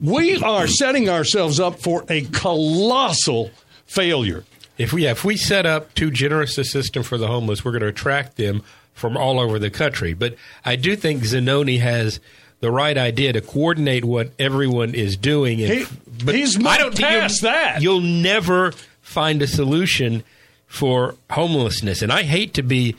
we 0.00 0.42
are 0.42 0.66
setting 0.66 1.08
ourselves 1.08 1.58
up 1.58 1.80
for 1.80 2.04
a 2.08 2.22
colossal 2.22 3.50
failure. 3.86 4.44
If 4.78 4.92
we 4.92 5.06
if 5.06 5.24
we 5.24 5.36
set 5.36 5.66
up 5.66 5.94
too 5.94 6.10
generous 6.10 6.58
a 6.58 6.64
system 6.64 7.02
for 7.02 7.18
the 7.18 7.28
homeless, 7.28 7.64
we're 7.64 7.72
going 7.72 7.82
to 7.82 7.88
attract 7.88 8.36
them 8.36 8.62
from 8.96 9.16
all 9.16 9.38
over 9.38 9.60
the 9.60 9.70
country. 9.70 10.12
But 10.14 10.34
I 10.64 10.74
do 10.74 10.96
think 10.96 11.22
Zanoni 11.22 11.78
has 11.78 12.18
the 12.60 12.72
right 12.72 12.96
idea 12.98 13.32
to 13.34 13.40
coordinate 13.40 14.04
what 14.04 14.30
everyone 14.38 14.94
is 14.94 15.16
doing. 15.16 15.62
And, 15.62 15.72
He- 15.72 15.86
but 16.24 16.34
he's 16.34 16.56
I 16.64 16.78
don't 16.78 16.98
past 16.98 17.42
you'll, 17.42 17.52
that. 17.52 17.82
You'll 17.82 18.00
never 18.00 18.72
find 19.02 19.42
a 19.42 19.46
solution 19.46 20.24
for 20.66 21.14
homelessness, 21.30 22.02
and 22.02 22.10
I 22.10 22.22
hate 22.24 22.54
to 22.54 22.62
be 22.62 22.96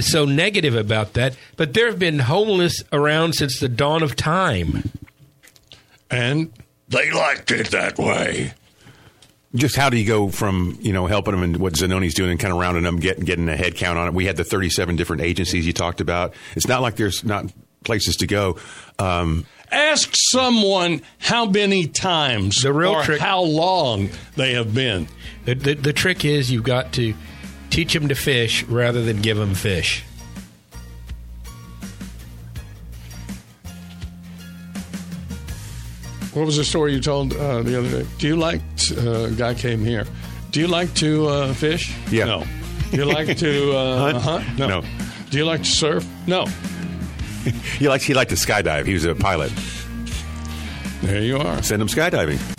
so 0.00 0.24
negative 0.24 0.74
about 0.74 1.14
that. 1.14 1.36
But 1.56 1.72
there 1.72 1.86
have 1.86 1.98
been 1.98 2.18
homeless 2.18 2.82
around 2.92 3.34
since 3.34 3.58
the 3.60 3.68
dawn 3.68 4.02
of 4.02 4.16
time. 4.16 4.90
And 6.10 6.52
they 6.88 7.10
liked 7.12 7.50
it 7.52 7.68
that 7.70 7.96
way. 7.98 8.52
Just 9.54 9.76
how 9.76 9.88
do 9.90 9.96
you 9.96 10.06
go 10.06 10.28
from 10.28 10.76
you 10.80 10.92
know 10.92 11.06
helping 11.06 11.32
them 11.32 11.42
and 11.42 11.56
what 11.58 11.74
Zanoni's 11.74 12.14
doing 12.14 12.30
and 12.30 12.40
kind 12.40 12.52
of 12.52 12.58
rounding 12.58 12.82
them, 12.82 12.96
getting 12.96 13.24
getting 13.24 13.48
a 13.48 13.56
head 13.56 13.74
count 13.76 13.98
on 13.98 14.08
it? 14.08 14.14
We 14.14 14.26
had 14.26 14.36
the 14.36 14.44
37 14.44 14.96
different 14.96 15.22
agencies 15.22 15.66
you 15.66 15.72
talked 15.72 16.00
about. 16.00 16.34
It's 16.56 16.66
not 16.66 16.82
like 16.82 16.96
there's 16.96 17.24
not 17.24 17.46
places 17.84 18.16
to 18.16 18.26
go. 18.26 18.58
Um, 18.98 19.46
Ask 19.72 20.10
someone 20.30 21.02
how 21.18 21.46
many 21.46 21.86
times 21.88 22.62
The 22.62 22.72
real 22.72 22.92
or 22.92 23.02
trick- 23.02 23.20
how 23.20 23.40
long 23.42 24.10
they 24.36 24.52
have 24.54 24.72
been. 24.74 25.08
The, 25.44 25.54
the, 25.54 25.74
the 25.74 25.92
trick 25.92 26.24
is 26.24 26.52
you've 26.52 26.62
got 26.64 26.92
to 26.94 27.14
teach 27.70 27.92
them 27.92 28.06
to 28.08 28.14
fish 28.14 28.62
rather 28.64 29.02
than 29.02 29.22
give 29.22 29.36
them 29.36 29.54
fish. 29.54 30.04
What 36.36 36.44
was 36.44 36.58
the 36.58 36.64
story 36.64 36.92
you 36.92 37.00
told 37.00 37.32
uh, 37.32 37.62
the 37.62 37.78
other 37.78 37.88
day? 38.02 38.06
Do 38.18 38.26
you 38.26 38.36
like? 38.36 38.60
Uh, 38.94 39.24
a 39.24 39.30
guy 39.30 39.54
came 39.54 39.82
here. 39.82 40.04
Do 40.50 40.60
you 40.60 40.66
like 40.66 40.92
to 40.96 41.26
uh, 41.28 41.54
fish? 41.54 41.96
Yeah. 42.10 42.26
No. 42.26 42.44
Do 42.90 42.96
you 42.98 43.04
like 43.06 43.38
to 43.38 43.72
uh, 43.72 43.98
Hunt? 44.20 44.44
hunt? 44.44 44.58
No. 44.58 44.82
Do 45.30 45.38
you 45.38 45.46
like 45.46 45.60
to 45.62 45.70
surf? 45.70 46.06
No. 46.26 46.44
he 47.78 47.88
likes 47.88 48.04
he 48.04 48.12
liked 48.12 48.28
to 48.30 48.36
skydive. 48.36 48.84
He 48.84 48.92
was 48.92 49.06
a 49.06 49.14
pilot. 49.14 49.50
There 51.00 51.22
you 51.22 51.38
are. 51.38 51.62
Send 51.62 51.80
him 51.80 51.88
skydiving. 51.88 52.55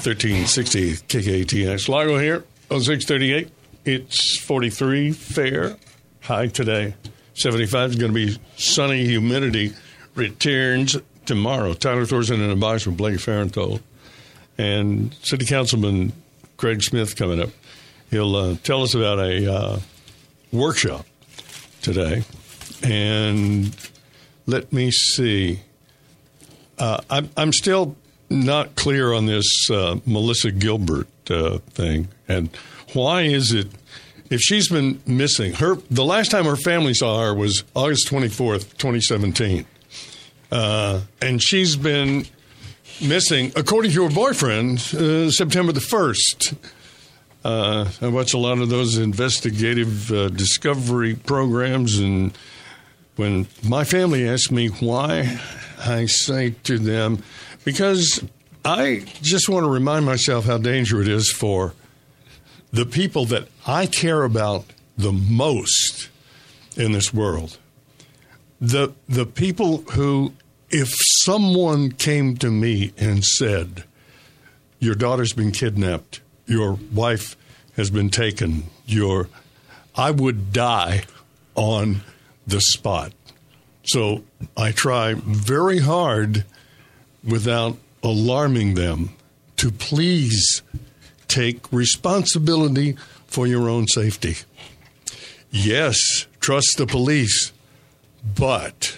1360 0.00 0.92
KKTX. 0.94 1.86
Lago 1.86 2.18
here 2.18 2.42
on 2.70 2.80
638. 2.80 3.50
It's 3.84 4.38
43 4.40 5.12
fair. 5.12 5.76
High 6.22 6.46
today. 6.46 6.94
75 7.34 7.90
is 7.90 7.96
going 7.96 8.14
to 8.14 8.14
be 8.14 8.38
sunny. 8.56 9.04
Humidity 9.04 9.74
returns 10.14 10.96
tomorrow. 11.26 11.74
Tyler 11.74 12.06
Thorson 12.06 12.40
and 12.40 12.50
a 12.50 12.56
box 12.56 12.82
from 12.82 12.94
Blake 12.94 13.16
Farenthold. 13.16 13.82
And 14.56 15.14
City 15.22 15.44
Councilman 15.44 16.14
Craig 16.56 16.82
Smith 16.82 17.14
coming 17.14 17.42
up. 17.42 17.50
He'll 18.10 18.36
uh, 18.36 18.56
tell 18.62 18.82
us 18.82 18.94
about 18.94 19.18
a 19.18 19.52
uh, 19.52 19.80
workshop 20.50 21.04
today. 21.82 22.24
And 22.82 23.76
let 24.46 24.72
me 24.72 24.90
see. 24.92 25.60
Uh, 26.78 27.02
I'm, 27.10 27.28
I'm 27.36 27.52
still 27.52 27.96
not 28.30 28.76
clear 28.76 29.12
on 29.12 29.26
this 29.26 29.68
uh, 29.70 29.96
Melissa 30.06 30.52
Gilbert 30.52 31.08
uh, 31.30 31.58
thing, 31.70 32.08
and 32.28 32.48
why 32.92 33.22
is 33.22 33.52
it? 33.52 33.68
If 34.30 34.40
she's 34.40 34.68
been 34.68 35.02
missing, 35.06 35.54
her 35.54 35.74
the 35.90 36.04
last 36.04 36.30
time 36.30 36.44
her 36.44 36.56
family 36.56 36.94
saw 36.94 37.20
her 37.20 37.34
was 37.34 37.64
August 37.74 38.08
24th, 38.08 38.76
2017, 38.78 39.66
uh, 40.52 41.00
and 41.20 41.42
she's 41.42 41.74
been 41.74 42.26
missing, 43.00 43.52
according 43.56 43.90
to 43.92 44.04
her 44.04 44.14
boyfriend, 44.14 44.78
uh, 44.94 45.30
September 45.30 45.72
the 45.72 45.80
1st. 45.80 46.56
Uh, 47.42 47.90
I 48.02 48.08
watch 48.08 48.34
a 48.34 48.38
lot 48.38 48.58
of 48.58 48.68
those 48.68 48.98
investigative 48.98 50.12
uh, 50.12 50.28
discovery 50.28 51.14
programs, 51.14 51.98
and 51.98 52.36
when 53.16 53.48
my 53.66 53.84
family 53.84 54.28
asked 54.28 54.52
me 54.52 54.68
why 54.68 55.40
I 55.84 56.06
say 56.06 56.50
to 56.64 56.78
them, 56.78 57.22
because 57.64 58.22
I 58.64 59.04
just 59.22 59.48
want 59.48 59.64
to 59.64 59.70
remind 59.70 60.06
myself 60.06 60.46
how 60.46 60.58
dangerous 60.58 61.06
it 61.06 61.12
is 61.12 61.32
for 61.32 61.74
the 62.72 62.86
people 62.86 63.24
that 63.26 63.48
I 63.66 63.86
care 63.86 64.22
about 64.22 64.64
the 64.96 65.12
most 65.12 66.08
in 66.76 66.92
this 66.92 67.12
world. 67.12 67.58
The 68.60 68.92
the 69.08 69.26
people 69.26 69.78
who 69.92 70.34
if 70.70 70.92
someone 71.22 71.90
came 71.92 72.36
to 72.36 72.50
me 72.50 72.92
and 72.96 73.24
said, 73.24 73.84
Your 74.78 74.94
daughter's 74.94 75.32
been 75.32 75.50
kidnapped, 75.50 76.20
your 76.46 76.78
wife 76.92 77.36
has 77.76 77.90
been 77.90 78.10
taken, 78.10 78.64
your 78.86 79.28
I 79.96 80.10
would 80.10 80.52
die 80.52 81.04
on 81.54 82.02
the 82.46 82.60
spot. 82.60 83.12
So 83.82 84.22
I 84.56 84.72
try 84.72 85.14
very 85.14 85.78
hard 85.78 86.44
without 87.24 87.76
alarming 88.02 88.74
them 88.74 89.10
to 89.56 89.70
please 89.70 90.62
take 91.28 91.72
responsibility 91.72 92.96
for 93.26 93.46
your 93.46 93.68
own 93.68 93.86
safety. 93.86 94.36
Yes, 95.50 96.26
trust 96.40 96.76
the 96.78 96.86
police, 96.86 97.52
but 98.36 98.96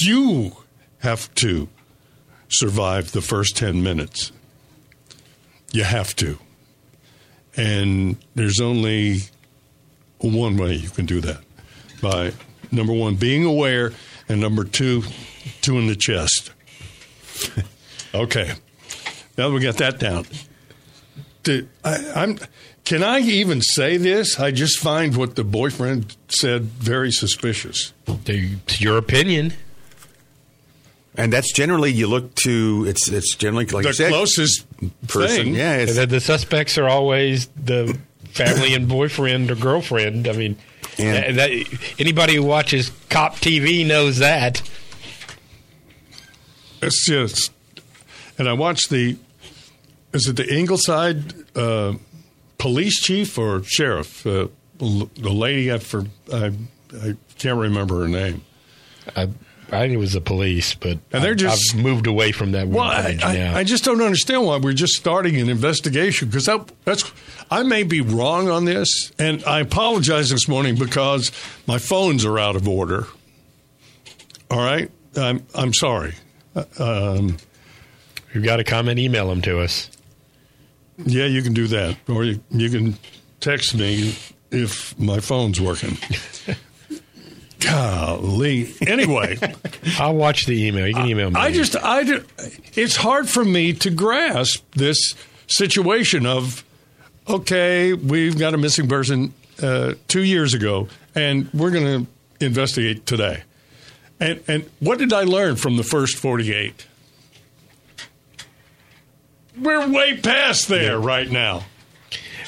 you 0.00 0.56
have 0.98 1.34
to 1.36 1.68
survive 2.48 3.12
the 3.12 3.22
first 3.22 3.56
10 3.56 3.82
minutes. 3.82 4.32
You 5.72 5.84
have 5.84 6.14
to. 6.16 6.38
And 7.56 8.16
there's 8.34 8.60
only 8.60 9.20
one 10.18 10.56
way 10.56 10.74
you 10.74 10.90
can 10.90 11.06
do 11.06 11.20
that 11.20 11.40
by 12.02 12.32
number 12.70 12.92
one, 12.92 13.16
being 13.16 13.44
aware, 13.44 13.92
and 14.28 14.40
number 14.40 14.64
two, 14.64 15.02
two 15.60 15.78
in 15.78 15.86
the 15.86 15.96
chest. 15.96 16.52
okay. 18.14 18.52
Now 19.38 19.48
that 19.48 19.54
we 19.54 19.60
got 19.60 19.76
that 19.78 19.98
down. 19.98 20.26
Do- 21.42 21.66
I, 21.84 22.12
I'm, 22.14 22.38
can 22.84 23.02
I 23.02 23.20
even 23.20 23.62
say 23.62 23.96
this? 23.96 24.38
I 24.38 24.50
just 24.50 24.78
find 24.78 25.16
what 25.16 25.36
the 25.36 25.44
boyfriend 25.44 26.16
said 26.28 26.62
very 26.62 27.10
suspicious. 27.12 27.92
It's 28.26 28.80
your 28.80 28.98
opinion. 28.98 29.52
And 31.16 31.32
that's 31.32 31.52
generally 31.52 31.90
you 31.92 32.06
look 32.06 32.34
to. 32.36 32.84
It's 32.88 33.08
it's 33.08 33.34
generally 33.34 33.66
like 33.66 33.84
the 33.84 33.92
said, 33.92 34.10
closest 34.10 34.64
person. 35.08 35.44
thing. 35.46 35.54
Yeah, 35.54 35.74
it's, 35.76 35.96
The, 35.96 36.06
the 36.06 36.20
suspects 36.20 36.78
are 36.78 36.88
always 36.88 37.46
the 37.48 37.98
family 38.30 38.74
and 38.74 38.88
boyfriend 38.88 39.50
or 39.50 39.56
girlfriend. 39.56 40.28
I 40.28 40.32
mean, 40.32 40.56
And- 40.98 41.36
that, 41.38 41.50
that- 41.50 41.94
anybody 41.98 42.36
who 42.36 42.42
watches 42.44 42.92
cop 43.08 43.36
TV 43.36 43.84
knows 43.86 44.18
that. 44.18 44.62
It's 46.82 47.04
just, 47.06 47.52
and 48.38 48.48
I 48.48 48.52
watched 48.54 48.90
the, 48.90 49.16
is 50.12 50.26
it 50.28 50.36
the 50.36 50.52
Ingleside 50.54 51.34
uh, 51.56 51.94
police 52.58 53.00
chief 53.00 53.36
or 53.38 53.62
sheriff? 53.64 54.26
Uh, 54.26 54.48
l- 54.80 55.10
the 55.16 55.30
lady, 55.30 55.72
I, 55.72 55.78
for, 55.78 56.04
I, 56.32 56.52
I 57.02 57.16
can't 57.38 57.58
remember 57.58 58.00
her 58.00 58.08
name. 58.08 58.42
I, 59.16 59.22
I 59.72 59.82
think 59.82 59.92
it 59.92 59.98
was 59.98 60.14
the 60.14 60.20
police, 60.20 60.74
but 60.74 60.98
And 61.12 61.22
they're 61.22 61.30
I've- 61.32 61.36
just- 61.40 61.74
I've 61.76 61.80
moved 61.82 62.06
away 62.08 62.32
from 62.32 62.52
that 62.52 62.66
Well, 62.66 62.82
I, 62.84 63.18
I. 63.22 63.58
I 63.60 63.64
just 63.64 63.84
don't 63.84 64.00
understand 64.02 64.44
why 64.44 64.56
we're 64.56 64.72
just 64.72 64.94
starting 64.94 65.36
an 65.36 65.48
investigation 65.48 66.28
because 66.28 66.46
that, 66.46 66.72
that's 66.84 67.10
I 67.52 67.62
may 67.62 67.82
be 67.84 68.00
wrong 68.00 68.48
on 68.48 68.64
this, 68.64 69.12
and 69.18 69.44
I 69.44 69.60
apologize 69.60 70.30
this 70.30 70.48
morning 70.48 70.74
because 70.76 71.30
my 71.68 71.78
phones 71.78 72.24
are 72.24 72.38
out 72.38 72.56
of 72.56 72.66
order. 72.66 73.06
All 74.50 74.58
right, 74.58 74.90
I'm 75.16 75.46
I'm 75.54 75.72
sorry. 75.72 76.14
Um, 76.78 77.36
If 78.28 78.34
you've 78.34 78.44
got 78.44 78.60
a 78.60 78.64
comment, 78.64 78.98
email 78.98 79.28
them 79.28 79.42
to 79.42 79.60
us. 79.60 79.90
yeah, 80.98 81.26
you 81.26 81.42
can 81.42 81.54
do 81.54 81.66
that, 81.68 81.96
or 82.08 82.24
you, 82.24 82.40
you 82.50 82.70
can 82.70 82.96
text 83.40 83.74
me 83.74 84.14
if 84.50 84.98
my 84.98 85.20
phone's 85.20 85.60
working. 85.60 85.96
Golly. 87.60 88.72
Anyway. 88.86 89.38
I'll 89.98 90.14
watch 90.14 90.46
the 90.46 90.66
email. 90.66 90.86
You 90.86 90.94
can 90.94 91.06
email 91.06 91.30
me. 91.30 91.36
I 91.40 91.52
just, 91.52 91.76
I, 91.76 92.04
ju- 92.04 92.24
it's 92.74 92.96
hard 92.96 93.28
for 93.28 93.44
me 93.44 93.72
to 93.74 93.90
grasp 93.90 94.64
this 94.74 95.14
situation 95.46 96.24
of, 96.26 96.64
okay, 97.28 97.92
we've 97.92 98.38
got 98.38 98.54
a 98.54 98.58
missing 98.58 98.88
person 98.88 99.34
uh, 99.62 99.94
two 100.08 100.22
years 100.24 100.54
ago, 100.54 100.88
and 101.14 101.50
we're 101.52 101.70
going 101.70 102.06
to 102.06 102.44
investigate 102.44 103.04
today. 103.06 103.42
And 104.20 104.42
and 104.46 104.70
what 104.80 104.98
did 104.98 105.12
I 105.12 105.24
learn 105.24 105.56
from 105.56 105.76
the 105.76 105.82
first 105.82 106.18
forty 106.18 106.52
eight? 106.52 106.86
We're 109.58 109.88
way 109.88 110.18
past 110.18 110.68
there 110.68 110.98
right 110.98 111.30
now. 111.30 111.64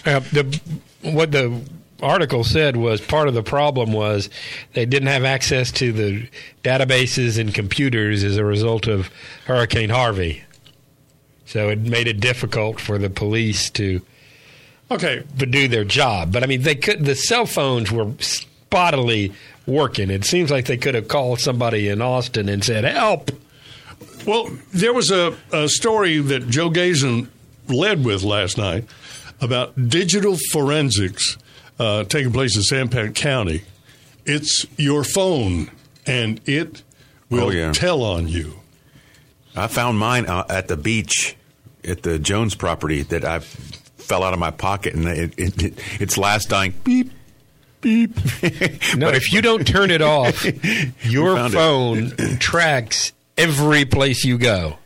Uh, 0.04 0.20
the 0.20 0.60
what 1.02 1.32
the 1.32 1.62
article 2.02 2.44
said 2.44 2.76
was 2.76 3.00
part 3.00 3.28
of 3.28 3.34
the 3.34 3.42
problem 3.42 3.92
was 3.92 4.28
they 4.72 4.84
didn't 4.84 5.08
have 5.08 5.24
access 5.24 5.70
to 5.70 5.92
the 5.92 6.28
databases 6.64 7.38
and 7.38 7.54
computers 7.54 8.24
as 8.24 8.36
a 8.36 8.44
result 8.44 8.88
of 8.88 9.10
Hurricane 9.46 9.90
Harvey. 9.90 10.42
So 11.46 11.68
it 11.68 11.78
made 11.80 12.08
it 12.08 12.20
difficult 12.20 12.80
for 12.80 12.98
the 12.98 13.10
police 13.10 13.70
to 13.70 14.02
Okay, 14.92 15.22
to 15.38 15.46
do 15.46 15.68
their 15.68 15.84
job. 15.84 16.32
But 16.32 16.42
I 16.42 16.46
mean, 16.46 16.62
they 16.62 16.74
could. 16.74 17.06
The 17.06 17.14
cell 17.14 17.46
phones 17.46 17.90
were 17.90 18.04
spottily 18.18 19.32
working. 19.66 20.10
It 20.10 20.24
seems 20.24 20.50
like 20.50 20.66
they 20.66 20.76
could 20.76 20.94
have 20.94 21.08
called 21.08 21.40
somebody 21.40 21.88
in 21.88 22.00
Austin 22.02 22.48
and 22.48 22.64
said, 22.64 22.84
"Help!" 22.84 23.30
Well, 24.26 24.50
there 24.72 24.92
was 24.92 25.10
a, 25.10 25.36
a 25.52 25.68
story 25.68 26.18
that 26.18 26.48
Joe 26.48 26.70
Gazen 26.70 27.28
led 27.68 28.04
with 28.04 28.22
last 28.22 28.56
night 28.58 28.84
about 29.40 29.88
digital 29.88 30.36
forensics 30.52 31.36
uh, 31.78 32.04
taking 32.04 32.32
place 32.32 32.56
in 32.56 32.62
Sanpete 32.62 33.14
County. 33.14 33.62
It's 34.24 34.64
your 34.76 35.02
phone, 35.02 35.70
and 36.06 36.40
it 36.46 36.82
will 37.30 37.44
Oh, 37.46 37.50
yeah. 37.50 37.72
tell 37.72 38.02
on 38.02 38.28
you. 38.28 38.60
I 39.56 39.66
found 39.66 39.98
mine 39.98 40.26
uh, 40.26 40.44
at 40.48 40.68
the 40.68 40.76
beach 40.76 41.36
at 41.84 42.04
the 42.04 42.18
Jones 42.20 42.54
property 42.54 43.02
that 43.02 43.24
I 43.24 43.40
fell 43.40 44.22
out 44.22 44.32
of 44.32 44.38
my 44.38 44.52
pocket, 44.52 44.94
and 44.94 45.06
it, 45.08 45.34
it, 45.36 45.62
it, 45.62 46.00
its 46.00 46.16
last 46.16 46.48
dying 46.48 46.72
beep 46.84 47.10
beep. 47.82 48.12
No, 48.96 49.08
if 49.08 49.32
you 49.32 49.42
don't 49.42 49.66
turn 49.66 49.90
it 49.90 50.00
off, 50.00 50.44
your 51.04 51.48
phone 51.50 52.10
tracks 52.38 53.12
every 53.36 53.84
place 53.84 54.24
you 54.24 54.38
go. 54.38 54.78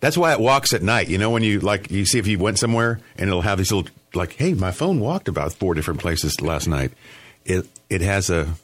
That's 0.00 0.16
why 0.18 0.32
it 0.32 0.40
walks 0.40 0.72
at 0.74 0.82
night. 0.82 1.08
You 1.08 1.18
know, 1.18 1.30
when 1.30 1.42
you 1.42 1.60
like, 1.60 1.90
you 1.90 2.04
see 2.04 2.18
if 2.18 2.26
you 2.26 2.38
went 2.38 2.58
somewhere, 2.58 3.00
and 3.16 3.28
it'll 3.28 3.42
have 3.42 3.58
these 3.58 3.72
little 3.72 3.90
like, 4.12 4.34
"Hey, 4.34 4.54
my 4.54 4.70
phone 4.70 5.00
walked 5.00 5.28
about 5.28 5.52
four 5.52 5.74
different 5.74 6.00
places 6.00 6.40
last 6.40 6.68
night." 6.68 6.92
It 7.44 7.66
it 7.88 8.00
has 8.02 8.30
a 8.30 8.54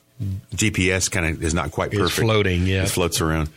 GPS 0.55 1.11
kind 1.11 1.27
of 1.27 1.43
is 1.43 1.55
not 1.55 1.71
quite 1.71 1.91
perfect. 1.91 2.11
It's 2.11 2.19
floating, 2.19 2.67
yeah. 2.67 2.83
it 2.83 2.91
floats 2.91 3.21
around. 3.21 3.49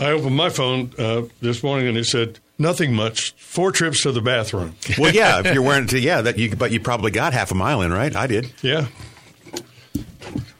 I 0.00 0.10
opened 0.10 0.36
my 0.36 0.50
phone 0.50 0.92
uh, 0.98 1.22
this 1.40 1.62
morning, 1.62 1.88
and 1.88 1.96
it 1.96 2.04
said 2.04 2.38
nothing 2.58 2.94
much. 2.94 3.32
Four 3.32 3.72
trips 3.72 4.02
to 4.02 4.12
the 4.12 4.20
bathroom. 4.20 4.74
Well, 4.98 5.12
yeah, 5.12 5.40
if 5.40 5.52
you're 5.52 5.62
wearing 5.62 5.84
it, 5.84 5.90
to, 5.90 6.00
yeah, 6.00 6.22
that 6.22 6.38
you, 6.38 6.54
but 6.56 6.72
you 6.72 6.80
probably 6.80 7.10
got 7.10 7.32
half 7.32 7.50
a 7.50 7.54
mile 7.54 7.82
in, 7.82 7.92
right? 7.92 8.14
I 8.14 8.26
did. 8.26 8.52
Yeah. 8.62 8.86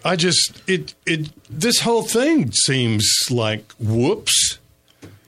I 0.05 0.15
just 0.15 0.63
it 0.69 0.95
it 1.05 1.31
this 1.51 1.81
whole 1.81 2.03
thing 2.03 2.53
seems 2.53 3.11
like 3.29 3.73
whoops. 3.73 4.59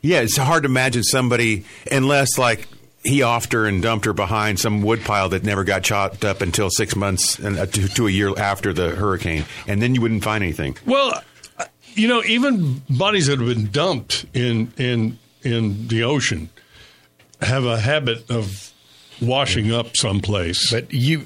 Yeah, 0.02 0.20
it's 0.20 0.36
hard 0.36 0.62
to 0.62 0.68
imagine 0.68 1.02
somebody 1.02 1.64
unless 1.90 2.38
like 2.38 2.68
he 3.02 3.20
offed 3.20 3.52
her 3.54 3.66
and 3.66 3.82
dumped 3.82 4.04
her 4.04 4.12
behind 4.12 4.60
some 4.60 4.82
woodpile 4.82 5.30
that 5.30 5.42
never 5.42 5.64
got 5.64 5.82
chopped 5.82 6.24
up 6.24 6.42
until 6.42 6.70
six 6.70 6.94
months 6.94 7.38
and 7.40 7.58
uh, 7.58 7.66
to, 7.66 7.88
to 7.88 8.06
a 8.06 8.10
year 8.10 8.38
after 8.38 8.72
the 8.72 8.90
hurricane, 8.90 9.44
and 9.66 9.82
then 9.82 9.96
you 9.96 10.00
wouldn't 10.00 10.22
find 10.22 10.44
anything. 10.44 10.76
Well, 10.86 11.24
you 11.94 12.06
know, 12.06 12.22
even 12.24 12.82
bodies 12.88 13.26
that 13.26 13.40
have 13.40 13.48
been 13.48 13.70
dumped 13.70 14.26
in 14.32 14.72
in 14.76 15.18
in 15.42 15.88
the 15.88 16.04
ocean 16.04 16.50
have 17.40 17.64
a 17.64 17.78
habit 17.78 18.30
of 18.30 18.72
washing 19.20 19.72
up 19.72 19.96
someplace. 19.96 20.70
But 20.70 20.92
you 20.92 21.24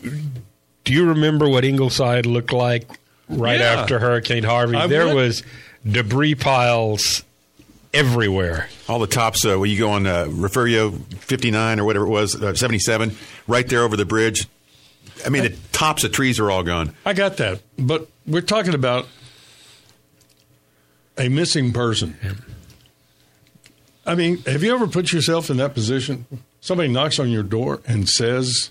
do 0.85 0.93
you 0.93 1.09
remember 1.09 1.49
what 1.49 1.65
Ingleside 1.65 2.27
looked 2.27 2.53
like 2.53 2.89
right 3.29 3.61
Yeah. 3.61 3.81
after 3.81 3.99
Hurricane 3.99 4.43
Harvey? 4.45 4.77
I 4.77 4.87
there 4.87 5.07
would. 5.07 5.15
was 5.17 5.43
debris 5.89 6.35
piles 6.35 7.23
everywhere. 7.95 8.69
All 8.89 8.99
the 8.99 9.07
tops, 9.07 9.45
uh, 9.45 9.59
when 9.59 9.71
you 9.71 9.79
go 9.79 9.91
on 9.91 10.07
uh, 10.07 10.27
Refugio 10.29 10.91
59 10.91 11.79
or 11.81 11.85
whatever 11.85 12.07
it 12.07 12.11
was, 12.11 12.41
uh, 12.41 12.55
77, 12.55 13.17
right 13.47 13.69
there 13.69 13.83
over 13.83 13.97
the 13.97 14.05
bridge. 14.07 14.49
I 15.25 15.29
mean, 15.29 15.43
the 15.45 15.57
tops 15.73 16.03
of 16.05 16.13
trees 16.13 16.41
are 16.41 16.51
all 16.51 16.63
gone. 16.63 16.95
I 17.07 17.13
got 17.13 17.37
that, 17.37 17.61
but 17.79 18.09
we're 18.27 18.41
talking 18.41 18.75
about 18.75 19.07
a 21.19 21.29
missing 21.29 21.73
person. 21.73 22.17
I 24.05 24.15
mean, 24.15 24.39
have 24.39 24.63
you 24.63 24.75
ever 24.75 24.87
put 24.87 25.13
yourself 25.13 25.51
in 25.51 25.59
that 25.59 25.75
position? 25.75 26.27
Somebody 26.61 26.89
knocks 26.89 27.19
on 27.19 27.31
your 27.31 27.43
door 27.43 27.81
and 27.87 28.09
says, 28.09 28.71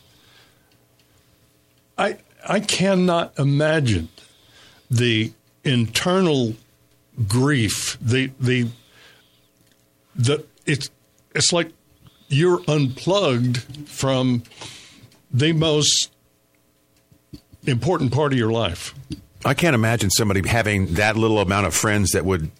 "I 1.98 2.17
I 2.48 2.60
cannot 2.60 3.38
imagine 3.39 4.10
the 4.89 5.32
internal 5.63 6.56
grief, 7.28 7.98
the 8.02 8.32
the 8.39 8.67
the 10.15 10.44
it's 10.65 10.89
it's 11.34 11.54
like 11.54 11.72
you're 12.28 12.62
unplugged 12.67 13.58
from 13.88 14.44
the 15.32 15.54
most 15.54 16.12
important 17.65 18.12
part 18.12 18.34
of 18.34 18.39
your 18.39 18.52
life. 18.52 18.94
I 19.44 19.54
can't 19.54 19.74
imagine 19.74 20.10
somebody 20.12 20.48
having 20.48 20.94
that 20.96 21.15
little 21.17 21.39
amount 21.39 21.67
of 21.67 21.74
friends 21.74 22.12
that 22.12 22.26
would. 22.26 22.52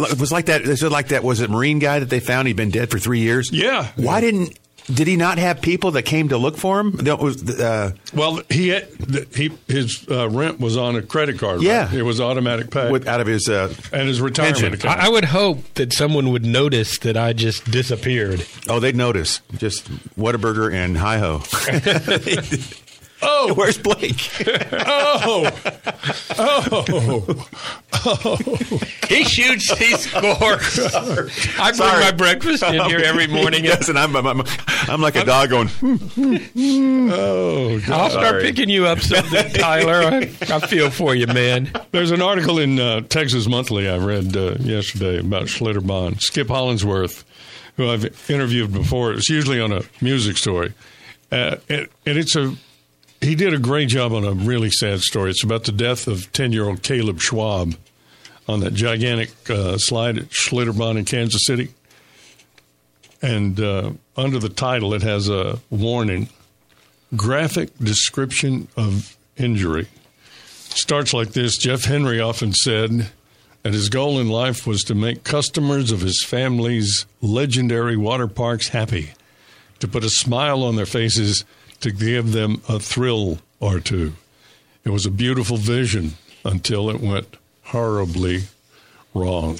It 0.00 0.18
was 0.20 0.32
like 0.32 0.46
that. 0.46 0.62
Is 0.62 0.82
it 0.82 0.90
like 0.90 1.08
that? 1.08 1.22
Was 1.24 1.40
it 1.40 1.50
Marine 1.50 1.78
guy 1.78 1.98
that 2.00 2.10
they 2.10 2.20
found? 2.20 2.48
He'd 2.48 2.56
been 2.56 2.70
dead 2.70 2.90
for 2.90 2.98
three 2.98 3.20
years. 3.20 3.50
Yeah. 3.52 3.88
Why 3.96 4.20
didn't? 4.20 4.58
Did 4.92 5.06
he 5.06 5.14
not 5.14 5.38
have 5.38 5.60
people 5.60 5.92
that 5.92 6.02
came 6.02 6.30
to 6.30 6.38
look 6.38 6.56
for 6.56 6.80
him? 6.80 6.92
That 6.92 7.20
was. 7.20 7.48
Uh, 7.48 7.92
Well, 8.12 8.40
he 8.50 8.68
had, 8.68 8.88
he 9.36 9.52
his 9.68 10.04
uh, 10.10 10.28
rent 10.28 10.58
was 10.58 10.76
on 10.76 10.96
a 10.96 11.02
credit 11.02 11.38
card. 11.38 11.58
right? 11.58 11.64
Yeah. 11.66 11.92
it 11.94 12.02
was 12.02 12.20
automatic 12.20 12.70
pay 12.72 12.90
with, 12.90 13.06
out 13.06 13.20
of 13.20 13.28
his. 13.28 13.48
Uh, 13.48 13.72
and 13.92 14.08
his 14.08 14.20
retirement 14.20 14.56
pension. 14.58 14.74
account. 14.74 14.98
I, 15.00 15.06
I 15.06 15.08
would 15.08 15.26
hope 15.26 15.62
that 15.74 15.92
someone 15.92 16.30
would 16.32 16.44
notice 16.44 16.98
that 17.00 17.16
I 17.16 17.34
just 17.34 17.70
disappeared. 17.70 18.44
oh, 18.68 18.80
they'd 18.80 18.96
notice. 18.96 19.42
Just 19.58 19.88
Whataburger 20.18 20.72
and 20.72 20.96
hi 20.96 21.18
ho. 21.18 21.42
oh, 23.22 23.54
Where's 23.56 23.78
Blake? 23.78 24.30
oh, 24.72 25.50
oh, 26.38 26.84
oh! 26.88 28.80
He 29.10 29.24
shoots, 29.24 29.76
he 29.76 29.92
scores. 29.96 30.78
I 30.94 31.14
bring 31.24 31.74
Sorry. 31.74 32.00
my 32.04 32.12
breakfast 32.12 32.62
in 32.62 32.80
here 32.84 33.00
every 33.00 33.26
morning. 33.38 33.64
yes, 33.64 33.88
and 33.88 33.98
I'm, 33.98 34.14
I'm, 34.14 34.24
I'm, 34.26 34.42
I'm 34.88 35.00
like 35.00 35.16
a 35.16 35.24
dog 35.24 35.50
going. 35.50 35.66
"Hmm." 35.68 37.10
oh! 37.12 37.80
God. 37.80 37.90
I'll 37.90 38.10
start 38.10 38.26
Sorry. 38.26 38.42
picking 38.44 38.68
you 38.68 38.86
up 38.86 39.00
something, 39.00 39.52
Tyler. 39.52 40.02
I, 40.04 40.18
I 40.48 40.60
feel 40.60 40.90
for 40.90 41.14
you, 41.16 41.26
man. 41.26 41.70
There's 41.90 42.12
an 42.12 42.22
article 42.22 42.60
in 42.60 42.78
uh, 42.78 43.00
Texas 43.02 43.48
Monthly 43.48 43.88
I 43.88 43.96
read 43.98 44.36
uh, 44.36 44.54
yesterday 44.60 45.18
about 45.18 45.46
Schlitterbahn. 45.46 46.20
Skip 46.20 46.48
Hollandsworth, 46.48 47.24
who 47.76 47.90
I've 47.90 48.04
interviewed 48.30 48.72
before, 48.72 49.12
it's 49.12 49.28
usually 49.28 49.60
on 49.60 49.72
a 49.72 49.82
music 50.00 50.36
story, 50.38 50.72
uh, 51.32 51.56
and, 51.68 51.88
and 52.06 52.16
it's 52.18 52.36
a 52.36 52.54
he 53.20 53.34
did 53.34 53.52
a 53.52 53.58
great 53.58 53.88
job 53.88 54.12
on 54.12 54.24
a 54.24 54.32
really 54.32 54.70
sad 54.70 55.00
story. 55.00 55.30
It's 55.30 55.44
about 55.44 55.64
the 55.64 55.72
death 55.72 56.06
of 56.06 56.32
ten 56.32 56.52
year 56.52 56.68
old 56.68 56.82
Caleb 56.82 57.20
Schwab 57.20 57.74
on 58.48 58.60
that 58.60 58.74
gigantic 58.74 59.30
uh, 59.48 59.76
slide 59.78 60.18
at 60.18 60.30
Schlitterbahn 60.30 60.96
in 60.96 61.04
Kansas 61.04 61.44
City, 61.44 61.72
and 63.22 63.60
uh, 63.60 63.92
under 64.16 64.38
the 64.38 64.48
title 64.48 64.94
it 64.94 65.02
has 65.02 65.28
a 65.28 65.60
warning: 65.70 66.28
graphic 67.14 67.76
description 67.78 68.68
of 68.76 69.16
injury. 69.36 69.88
Starts 70.70 71.12
like 71.12 71.32
this. 71.32 71.56
Jeff 71.56 71.84
Henry 71.84 72.20
often 72.20 72.52
said 72.52 73.10
that 73.62 73.74
his 73.74 73.88
goal 73.88 74.18
in 74.18 74.28
life 74.28 74.66
was 74.66 74.82
to 74.84 74.94
make 74.94 75.24
customers 75.24 75.90
of 75.92 76.00
his 76.00 76.24
family's 76.24 77.06
legendary 77.20 77.96
water 77.96 78.26
parks 78.26 78.68
happy, 78.68 79.10
to 79.80 79.88
put 79.88 80.04
a 80.04 80.10
smile 80.10 80.62
on 80.62 80.76
their 80.76 80.86
faces, 80.86 81.44
to 81.80 81.90
give 81.90 82.32
them 82.32 82.62
a 82.68 82.78
thrill 82.78 83.38
or 83.58 83.80
two. 83.80 84.14
It 84.84 84.90
was 84.90 85.06
a 85.06 85.10
beautiful 85.10 85.56
vision 85.56 86.12
until 86.44 86.90
it 86.90 87.00
went 87.00 87.36
horribly 87.64 88.44
wrong. 89.14 89.58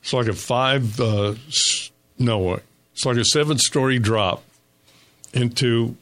It's 0.00 0.12
like 0.12 0.28
a 0.28 0.34
five, 0.34 1.00
uh, 1.00 1.34
no, 2.18 2.60
it's 2.92 3.04
like 3.04 3.16
a 3.16 3.24
seven 3.24 3.58
story 3.58 3.98
drop 3.98 4.44
into 5.32 5.96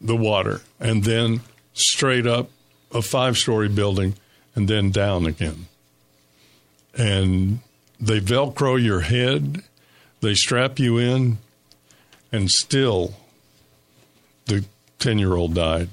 the 0.00 0.16
water 0.16 0.60
and 0.78 1.04
then 1.04 1.40
straight 1.72 2.26
up 2.26 2.50
a 2.92 3.02
five 3.02 3.36
story 3.36 3.68
building 3.68 4.14
and 4.54 4.68
then 4.68 4.90
down 4.90 5.26
again. 5.26 5.66
And 6.96 7.60
they 8.00 8.20
Velcro 8.20 8.82
your 8.82 9.00
head, 9.00 9.62
they 10.20 10.34
strap 10.34 10.78
you 10.78 10.98
in, 10.98 11.38
and 12.32 12.50
still 12.50 13.14
the 14.46 14.64
10 14.98 15.18
year 15.18 15.34
old 15.34 15.54
died. 15.54 15.88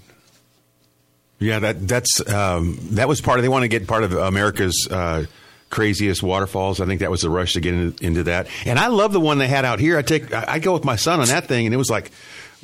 Yeah, 1.40 1.60
that 1.60 1.88
that's 1.88 2.28
um, 2.28 2.80
that 2.92 3.08
was 3.08 3.22
part 3.22 3.38
of. 3.38 3.44
They 3.44 3.50
want 3.50 3.62
to 3.62 3.68
get 3.68 3.88
part 3.88 4.04
of 4.04 4.14
America's 4.14 4.88
uh, 4.90 5.26
craziest 5.70 6.24
waterfalls. 6.24 6.82
I 6.82 6.88
think 6.88 7.02
that 7.02 7.12
was 7.12 7.22
the 7.22 7.30
rush 7.30 7.54
to 7.54 7.62
get 7.62 7.76
in, 7.76 7.96
into 8.02 8.24
that. 8.24 8.48
And 8.66 8.80
I 8.80 8.88
love 8.88 9.14
the 9.14 9.20
one 9.20 9.38
they 9.38 9.48
had 9.48 9.64
out 9.64 9.80
here. 9.80 10.00
I 10.00 10.02
take 10.02 10.34
I, 10.34 10.46
I 10.48 10.60
go 10.60 10.74
with 10.74 10.84
my 10.84 10.96
son 10.96 11.20
on 11.20 11.28
that 11.28 11.46
thing, 11.48 11.68
and 11.68 11.76
it 11.76 11.78
was 11.78 11.92
like, 11.92 12.10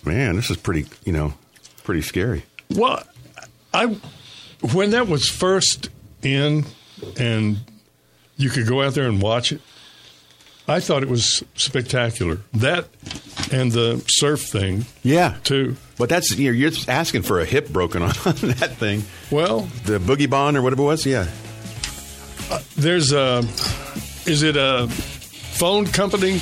man, 0.04 0.36
this 0.36 0.50
is 0.50 0.58
pretty. 0.58 0.88
You 1.06 1.14
know, 1.14 1.34
pretty 1.84 2.02
scary. 2.02 2.44
Well, 2.72 3.04
I 3.74 3.96
when 4.74 4.92
that 4.92 5.08
was 5.08 5.30
first 5.30 5.90
in 6.24 6.66
and 7.20 7.58
you 8.38 8.50
could 8.50 8.68
go 8.68 8.82
out 8.82 8.94
there 8.94 9.08
and 9.08 9.22
watch 9.22 9.52
it, 9.52 9.62
I 10.68 10.80
thought 10.80 11.04
it 11.04 11.10
was 11.10 11.44
spectacular. 11.56 12.40
That 12.54 12.88
and 13.52 13.72
the 13.72 14.04
surf 14.08 14.42
thing 14.42 14.86
Yeah, 15.04 15.36
too. 15.44 15.76
but 15.98 16.08
that's 16.10 16.36
you're, 16.38 16.54
you're 16.54 16.72
asking 16.88 17.24
for 17.24 17.40
a 17.42 17.46
hip 17.46 17.70
broken 17.70 18.02
on 18.02 18.10
that 18.14 18.76
thing. 18.80 19.04
Well, 19.30 19.62
The 19.86 20.00
boogie 20.00 20.30
bond 20.30 20.56
or 20.58 20.62
whatever 20.62 20.82
it 20.84 20.86
was. 20.86 21.06
Yeah, 21.06 21.28
there's 22.78 23.12
a 23.12 23.40
is 24.26 24.44
it 24.44 24.56
a 24.56 24.88
phone 24.88 25.86
company? 25.86 26.40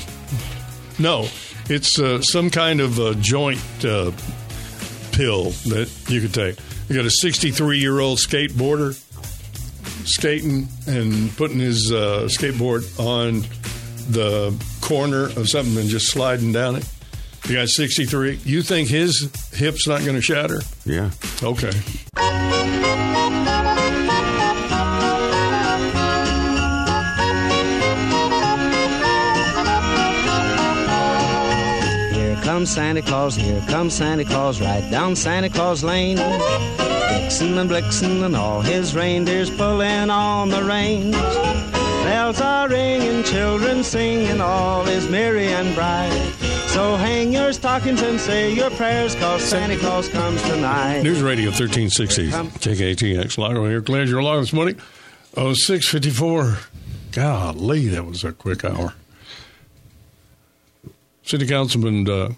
No, 0.99 1.27
it's 1.69 1.99
uh, 1.99 2.21
some 2.21 2.49
kind 2.51 2.79
of 2.79 2.99
uh 2.99 3.13
joint 3.15 3.59
uh, 3.83 4.11
pill 5.13 5.45
that 5.69 5.89
you 6.09 6.21
could 6.21 6.33
take. 6.33 6.57
You 6.89 6.95
got 6.95 7.05
a 7.05 7.11
63 7.11 7.79
year 7.79 7.99
old 7.99 8.19
skateboarder 8.19 8.93
skating 10.05 10.67
and 10.87 11.35
putting 11.37 11.59
his 11.59 11.91
uh, 11.91 12.27
skateboard 12.29 12.83
on 12.99 13.43
the 14.09 14.53
corner 14.81 15.25
of 15.25 15.49
something 15.49 15.77
and 15.77 15.89
just 15.89 16.07
sliding 16.07 16.51
down 16.51 16.75
it. 16.75 16.87
You 17.47 17.55
got 17.55 17.69
63. 17.69 18.39
You 18.43 18.61
think 18.61 18.89
his 18.89 19.29
hip's 19.53 19.87
not 19.87 20.01
going 20.01 20.15
to 20.15 20.21
shatter? 20.21 20.61
yeah. 20.85 21.09
Okay. 21.41 21.71
Here 32.13 32.35
comes 32.43 32.69
Santa 32.69 33.01
Claus, 33.01 33.35
here 33.35 33.61
comes 33.67 33.93
Santa 33.93 34.25
Claus, 34.25 34.61
right 34.61 34.87
down 34.91 35.15
Santa 35.15 35.49
Claus 35.49 35.83
Lane. 35.83 36.17
Vixen 36.17 37.57
and 37.57 37.69
Blitzen 37.69 38.23
and 38.23 38.35
all 38.35 38.61
his 38.61 38.95
reindeers 38.95 39.49
pulling 39.49 40.09
on 40.09 40.49
the 40.49 40.63
reins. 40.63 41.15
Bells 42.21 42.39
are 42.39 42.69
ringing, 42.69 43.23
children 43.23 43.83
singing, 43.83 44.41
all 44.41 44.87
is 44.87 45.09
merry 45.09 45.47
and 45.47 45.73
bright. 45.73 46.11
So 46.67 46.95
hang 46.95 47.33
your 47.33 47.51
stockings 47.51 48.03
and 48.03 48.19
say 48.19 48.53
your 48.53 48.69
prayers, 48.69 49.15
cause 49.15 49.41
Santa 49.43 49.75
Claus 49.75 50.07
comes 50.07 50.39
tonight. 50.43 51.01
News 51.01 51.23
Radio 51.23 51.45
1360, 51.45 52.29
KKTX. 52.29 53.39
Lago 53.39 53.65
here. 53.65 53.81
Glad 53.81 54.07
you're 54.07 54.19
along 54.19 54.41
this 54.41 54.53
morning. 54.53 54.79
Oh, 55.35 55.53
654. 55.55 56.59
Golly, 57.11 57.87
that 57.87 58.05
was 58.05 58.23
a 58.23 58.31
quick 58.33 58.63
hour. 58.63 58.93
City 61.23 61.47
Councilman 61.47 62.07
uh, 62.07 62.33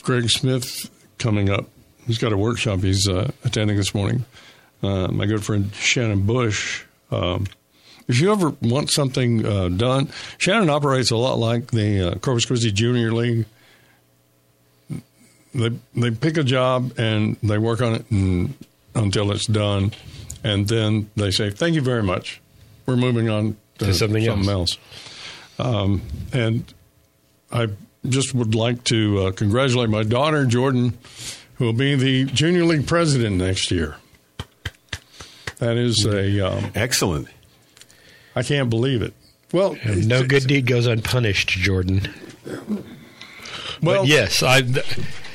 Greg 0.00 0.30
Smith 0.30 0.88
coming 1.18 1.50
up. 1.50 1.66
He's 2.06 2.16
got 2.16 2.32
a 2.32 2.38
workshop 2.38 2.80
he's 2.80 3.06
uh, 3.06 3.30
attending 3.44 3.76
this 3.76 3.94
morning. 3.94 4.24
Uh, 4.82 5.08
my 5.08 5.26
good 5.26 5.44
friend 5.44 5.70
Shannon 5.74 6.24
Bush. 6.24 6.84
Um, 7.10 7.44
if 8.10 8.20
you 8.20 8.32
ever 8.32 8.50
want 8.60 8.90
something 8.90 9.46
uh, 9.46 9.68
done, 9.68 10.10
Shannon 10.38 10.68
operates 10.68 11.10
a 11.10 11.16
lot 11.16 11.38
like 11.38 11.70
the 11.70 12.12
uh, 12.12 12.14
Corpus 12.16 12.44
Christi 12.44 12.72
Junior 12.72 13.12
League 13.12 13.46
they 15.54 15.70
they 15.94 16.10
pick 16.10 16.36
a 16.36 16.44
job 16.44 16.98
and 16.98 17.36
they 17.42 17.58
work 17.58 17.80
on 17.80 17.94
it 17.94 18.10
and, 18.10 18.54
until 18.94 19.32
it's 19.32 19.46
done, 19.46 19.92
and 20.44 20.68
then 20.68 21.10
they 21.16 21.30
say 21.30 21.50
thank 21.50 21.74
you 21.74 21.80
very 21.80 22.02
much. 22.02 22.40
We're 22.86 22.96
moving 22.96 23.28
on 23.28 23.56
to, 23.78 23.86
To 23.86 23.94
something 23.94 24.26
else. 24.26 24.78
Um, 25.58 26.02
and 26.32 26.72
I 27.52 27.68
just 28.08 28.34
would 28.34 28.54
like 28.54 28.84
to 28.84 29.26
uh, 29.26 29.32
congratulate 29.32 29.90
my 29.90 30.02
daughter 30.02 30.46
Jordan, 30.46 30.96
who 31.54 31.66
will 31.66 31.72
be 31.72 31.94
the 31.94 32.24
junior 32.26 32.64
league 32.64 32.86
president 32.86 33.36
next 33.36 33.70
year. 33.70 33.96
That 35.58 35.76
is 35.76 36.06
a 36.06 36.46
um, 36.46 36.72
Excellent. 36.74 37.28
I 38.36 38.42
can't 38.42 38.70
believe 38.70 39.02
it. 39.02 39.14
Well, 39.52 39.76
No 39.84 40.24
good 40.24 40.46
deed 40.46 40.66
goes 40.66 40.86
unpunished, 40.86 41.48
Jordan. 41.48 42.08
Well, 43.82 44.02
but 44.02 44.06
yes, 44.06 44.42
I. 44.42 44.62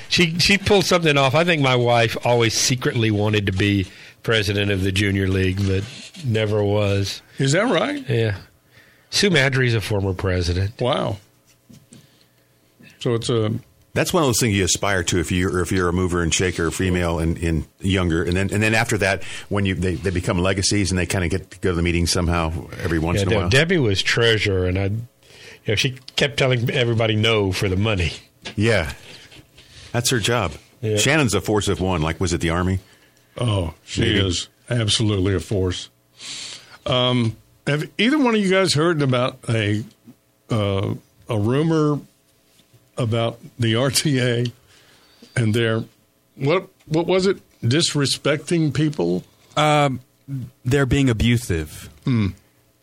She 0.08 0.38
she 0.40 0.58
pulled 0.58 0.86
something 0.86 1.18
off. 1.18 1.36
I 1.36 1.44
think 1.44 1.62
my 1.62 1.76
wife 1.76 2.16
always 2.24 2.54
secretly 2.54 3.12
wanted 3.12 3.48
to 3.48 3.52
be 3.52 3.88
president 4.24 4.72
of 4.72 4.84
the 4.84 4.92
junior 4.92 5.28
league, 5.28 5.58
but 5.68 5.84
never 6.24 6.64
was. 6.64 7.22
is 7.38 7.52
that 7.54 7.64
right? 7.64 8.08
Yeah, 8.08 8.38
Sue 9.10 9.30
Madry's 9.30 9.74
a 9.74 9.82
former 9.82 10.14
president. 10.14 10.80
Wow. 10.80 11.18
So 13.00 13.16
it's 13.16 13.30
a 13.30 13.52
That's 13.96 14.14
one 14.14 14.22
of 14.22 14.28
those 14.28 14.40
things 14.40 14.54
you 14.56 14.64
aspire 14.64 15.02
to 15.06 15.20
if 15.20 15.32
you 15.32 15.50
or 15.50 15.62
if 15.62 15.72
you're 15.72 15.88
a 15.90 15.94
mover 15.94 16.22
and 16.22 16.32
shaker, 16.32 16.70
female 16.70 17.18
and, 17.18 17.38
and 17.40 17.66
younger, 17.80 18.22
and 18.24 18.36
then 18.38 18.52
and 18.54 18.62
then 18.62 18.76
after 18.76 18.98
that, 19.00 19.24
when 19.50 19.66
you 19.66 19.74
they, 19.74 19.96
they 19.96 20.12
become 20.12 20.38
legacies 20.38 20.92
and 20.92 21.00
they 21.00 21.06
kind 21.08 21.24
of 21.26 21.32
get 21.32 21.50
to 21.50 21.60
go 21.60 21.70
to 21.72 21.76
the 21.76 21.82
meetings 21.82 22.12
somehow 22.12 22.52
every 22.84 23.00
once 23.00 23.18
Yeah, 23.18 23.22
in 23.24 23.28
a 23.28 23.32
De- 23.32 23.38
while. 23.38 23.50
Debbie 23.50 23.78
was 23.80 24.04
treasurer, 24.04 24.66
and 24.66 24.78
I, 24.78 24.84
you 24.86 24.98
know, 25.70 25.76
she 25.76 25.98
kept 26.16 26.38
telling 26.38 26.70
everybody 26.70 27.16
no 27.16 27.52
for 27.52 27.70
the 27.70 27.78
money. 27.78 28.12
yeah, 28.56 28.94
that's 29.94 30.10
her 30.12 30.20
job. 30.20 30.52
Yeah. 30.82 30.98
Shannon's 30.98 31.34
a 31.34 31.42
force 31.42 31.68
of 31.70 31.80
one. 31.80 32.02
Like 32.04 32.20
was 32.20 32.34
it 32.34 32.42
the 32.42 32.52
army? 32.52 32.80
Oh, 33.38 33.74
she 33.86 34.02
Maybe. 34.02 34.20
is 34.28 34.50
absolutely 34.70 35.34
a 35.36 35.40
force. 35.40 35.90
Um, 36.86 37.36
have 37.66 37.90
either 37.98 38.20
one 38.20 38.36
of 38.36 38.42
you 38.42 38.50
guys 38.52 38.74
heard 38.74 39.02
about 39.02 39.40
a 39.50 39.84
uh, 40.50 40.94
a 41.30 41.40
rumor 41.40 42.00
about 42.98 43.40
the 43.60 43.74
RTA 43.74 44.52
and 45.36 45.54
their 45.54 45.84
what 46.36 46.68
what 46.86 47.08
was 47.08 47.26
it 47.28 47.38
disrespecting 47.62 48.74
people? 48.74 49.24
Um, 49.58 50.02
they're 50.64 50.86
being 50.86 51.10
abusive. 51.10 51.90
Hmm. 52.04 52.28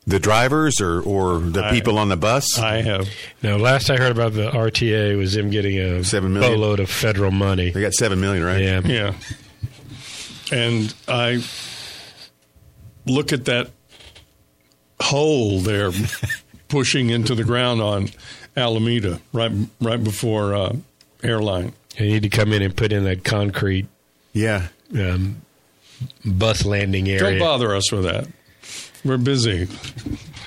The 0.06 0.18
drivers 0.18 0.80
or 0.80 1.00
or 1.00 1.38
the 1.38 1.64
I- 1.66 1.70
people 1.70 1.98
on 1.98 2.08
the 2.08 2.16
bus? 2.16 2.58
I 2.58 2.82
have 2.82 3.08
No, 3.42 3.56
last 3.56 3.88
I 3.90 3.96
heard 3.96 4.10
about 4.12 4.32
the 4.34 4.50
RTA 4.50 5.16
was 5.16 5.34
them 5.34 5.50
getting 5.50 5.78
a 5.78 6.02
Seven 6.04 6.32
million? 6.32 6.52
boatload 6.52 6.80
of 6.80 6.90
federal 6.90 7.30
money. 7.30 7.70
they 7.70 7.80
got 7.80 7.94
seven 7.94 8.20
million, 8.20 8.42
right? 8.44 8.60
Yeah, 8.62 8.80
yeah, 8.84 9.14
and 10.50 10.92
I 11.06 11.42
look 13.06 13.32
at 13.32 13.44
that 13.46 13.70
hole 15.00 15.60
they're 15.60 15.92
pushing 16.68 17.10
into 17.10 17.34
the 17.34 17.44
ground 17.44 17.80
on 17.80 18.08
Alameda 18.56 19.20
right 19.32 19.52
right 19.80 20.02
before 20.02 20.54
uh, 20.54 20.76
airline. 21.22 21.72
you 21.96 22.06
need 22.06 22.22
to 22.22 22.28
come 22.28 22.52
in 22.52 22.62
and 22.62 22.76
put 22.76 22.92
in 22.92 23.04
that 23.04 23.24
concrete 23.24 23.86
yeah. 24.32 24.68
um, 24.94 25.42
bus 26.24 26.64
landing 26.64 27.08
area. 27.08 27.20
Don't 27.20 27.38
bother 27.38 27.74
us 27.74 27.90
with 27.92 28.04
that. 28.04 28.26
We're 29.04 29.18
busy. 29.18 29.66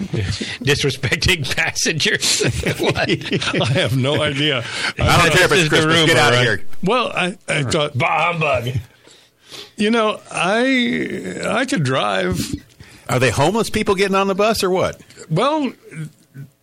Disrespecting 0.63 1.55
passengers. 1.55 2.41
I 3.61 3.65
have 3.73 3.97
no 3.97 4.21
idea. 4.21 4.63
I 4.99 5.21
don't 5.21 5.31
care 5.33 5.45
if 5.45 5.51
it's 5.51 5.63
the 5.63 5.69
Christmas. 5.69 5.95
rumor, 5.95 6.07
Get 6.07 6.17
out 6.17 6.33
of 6.33 6.39
right? 6.39 6.45
here. 6.45 6.61
Well, 6.83 7.07
I, 7.09 7.37
I 7.47 7.63
thought, 7.63 7.97
Bah 7.97 8.31
humbug. 8.31 8.69
you 9.77 9.91
know, 9.91 10.19
I 10.31 11.41
I 11.45 11.65
could 11.65 11.83
drive. 11.83 12.39
Are 13.09 13.19
they 13.19 13.29
homeless 13.29 13.69
people 13.69 13.95
getting 13.95 14.15
on 14.15 14.27
the 14.27 14.35
bus 14.35 14.63
or 14.63 14.69
what? 14.69 15.01
Well, 15.29 15.71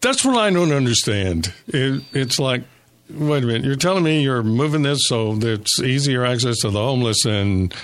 that's 0.03 0.25
what 0.25 0.37
I 0.37 0.51
don't 0.51 0.73
understand. 0.73 1.53
It, 1.69 2.03
it's 2.13 2.39
like, 2.39 2.63
wait 3.09 3.43
a 3.43 3.47
minute, 3.47 3.65
you're 3.65 3.77
telling 3.77 4.05
me 4.05 4.23
you're 4.23 4.43
moving 4.43 4.83
this 4.83 5.01
so 5.07 5.35
it's 5.41 5.81
easier 5.81 6.25
access 6.25 6.59
to 6.59 6.71
the 6.71 6.81
homeless, 6.81 7.25
and 7.25 7.75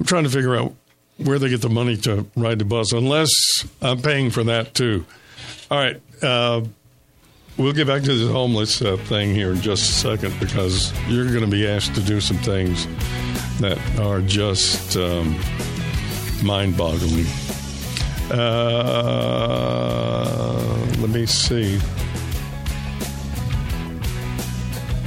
I'm 0.00 0.06
trying 0.06 0.24
to 0.24 0.30
figure 0.30 0.56
out 0.56 0.74
where 1.18 1.38
they 1.38 1.48
get 1.48 1.60
the 1.60 1.68
money 1.68 1.96
to 1.98 2.26
ride 2.36 2.58
the 2.58 2.64
bus, 2.64 2.92
unless 2.92 3.30
I'm 3.82 4.00
paying 4.00 4.30
for 4.30 4.44
that 4.44 4.74
too. 4.74 5.04
All 5.70 5.78
right. 5.78 6.00
Uh, 6.22 6.62
We'll 7.58 7.72
get 7.72 7.86
back 7.86 8.02
to 8.02 8.14
the 8.14 8.30
homeless 8.30 8.82
uh, 8.82 8.98
thing 8.98 9.34
here 9.34 9.52
in 9.52 9.62
just 9.62 9.88
a 9.88 9.92
second 9.94 10.38
because 10.38 10.92
you're 11.08 11.24
going 11.24 11.40
to 11.40 11.50
be 11.50 11.66
asked 11.66 11.94
to 11.94 12.02
do 12.02 12.20
some 12.20 12.36
things 12.36 12.86
that 13.60 13.78
are 13.98 14.20
just 14.20 14.94
um, 14.98 15.40
mind 16.42 16.76
boggling. 16.76 17.24
Uh, 18.30 19.76
let 20.98 21.10
me 21.10 21.26
see. 21.26 21.80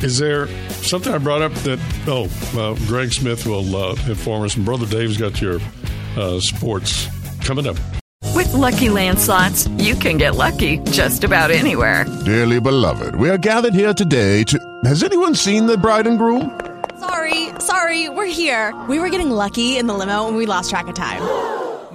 Is 0.02 0.18
there 0.18 0.48
something 0.82 1.14
I 1.14 1.18
brought 1.18 1.42
up 1.42 1.54
that, 1.66 1.80
oh, 2.08 2.30
uh, 2.58 2.76
Greg 2.88 3.12
Smith 3.12 3.46
will 3.46 3.76
uh, 3.76 3.96
inform 4.08 4.44
us, 4.44 4.56
and 4.56 4.64
Brother 4.66 4.86
Dave's 4.86 5.18
got 5.18 5.42
your 5.42 5.60
uh, 6.16 6.40
sports 6.40 7.08
coming 7.44 7.68
up. 7.68 7.78
With 8.34 8.54
Lucky 8.54 8.90
Land 8.90 9.20
slots, 9.20 9.68
you 9.78 9.96
can 9.96 10.18
get 10.18 10.36
lucky 10.36 10.78
just 10.92 11.26
about 11.26 11.52
anywhere. 11.52 12.06
Dearly 12.24 12.62
beloved, 12.62 13.16
we 13.16 13.30
are 13.30 13.38
gathered 13.38 13.74
here 13.74 13.94
today 13.94 14.44
to. 14.46 14.58
Has 14.86 15.04
anyone 15.04 15.36
seen 15.36 15.66
the 15.66 15.78
bride 15.78 16.08
and 16.08 16.18
groom? 16.18 16.58
Sorry, 17.00 17.50
sorry, 17.60 18.08
we're 18.08 18.26
here. 18.26 18.74
We 18.88 19.00
were 19.00 19.10
getting 19.10 19.32
lucky 19.32 19.78
in 19.78 19.88
the 19.88 19.94
limo 19.94 20.28
and 20.28 20.38
we 20.38 20.46
lost 20.46 20.70
track 20.70 20.88
of 20.88 20.96
time. 20.96 21.59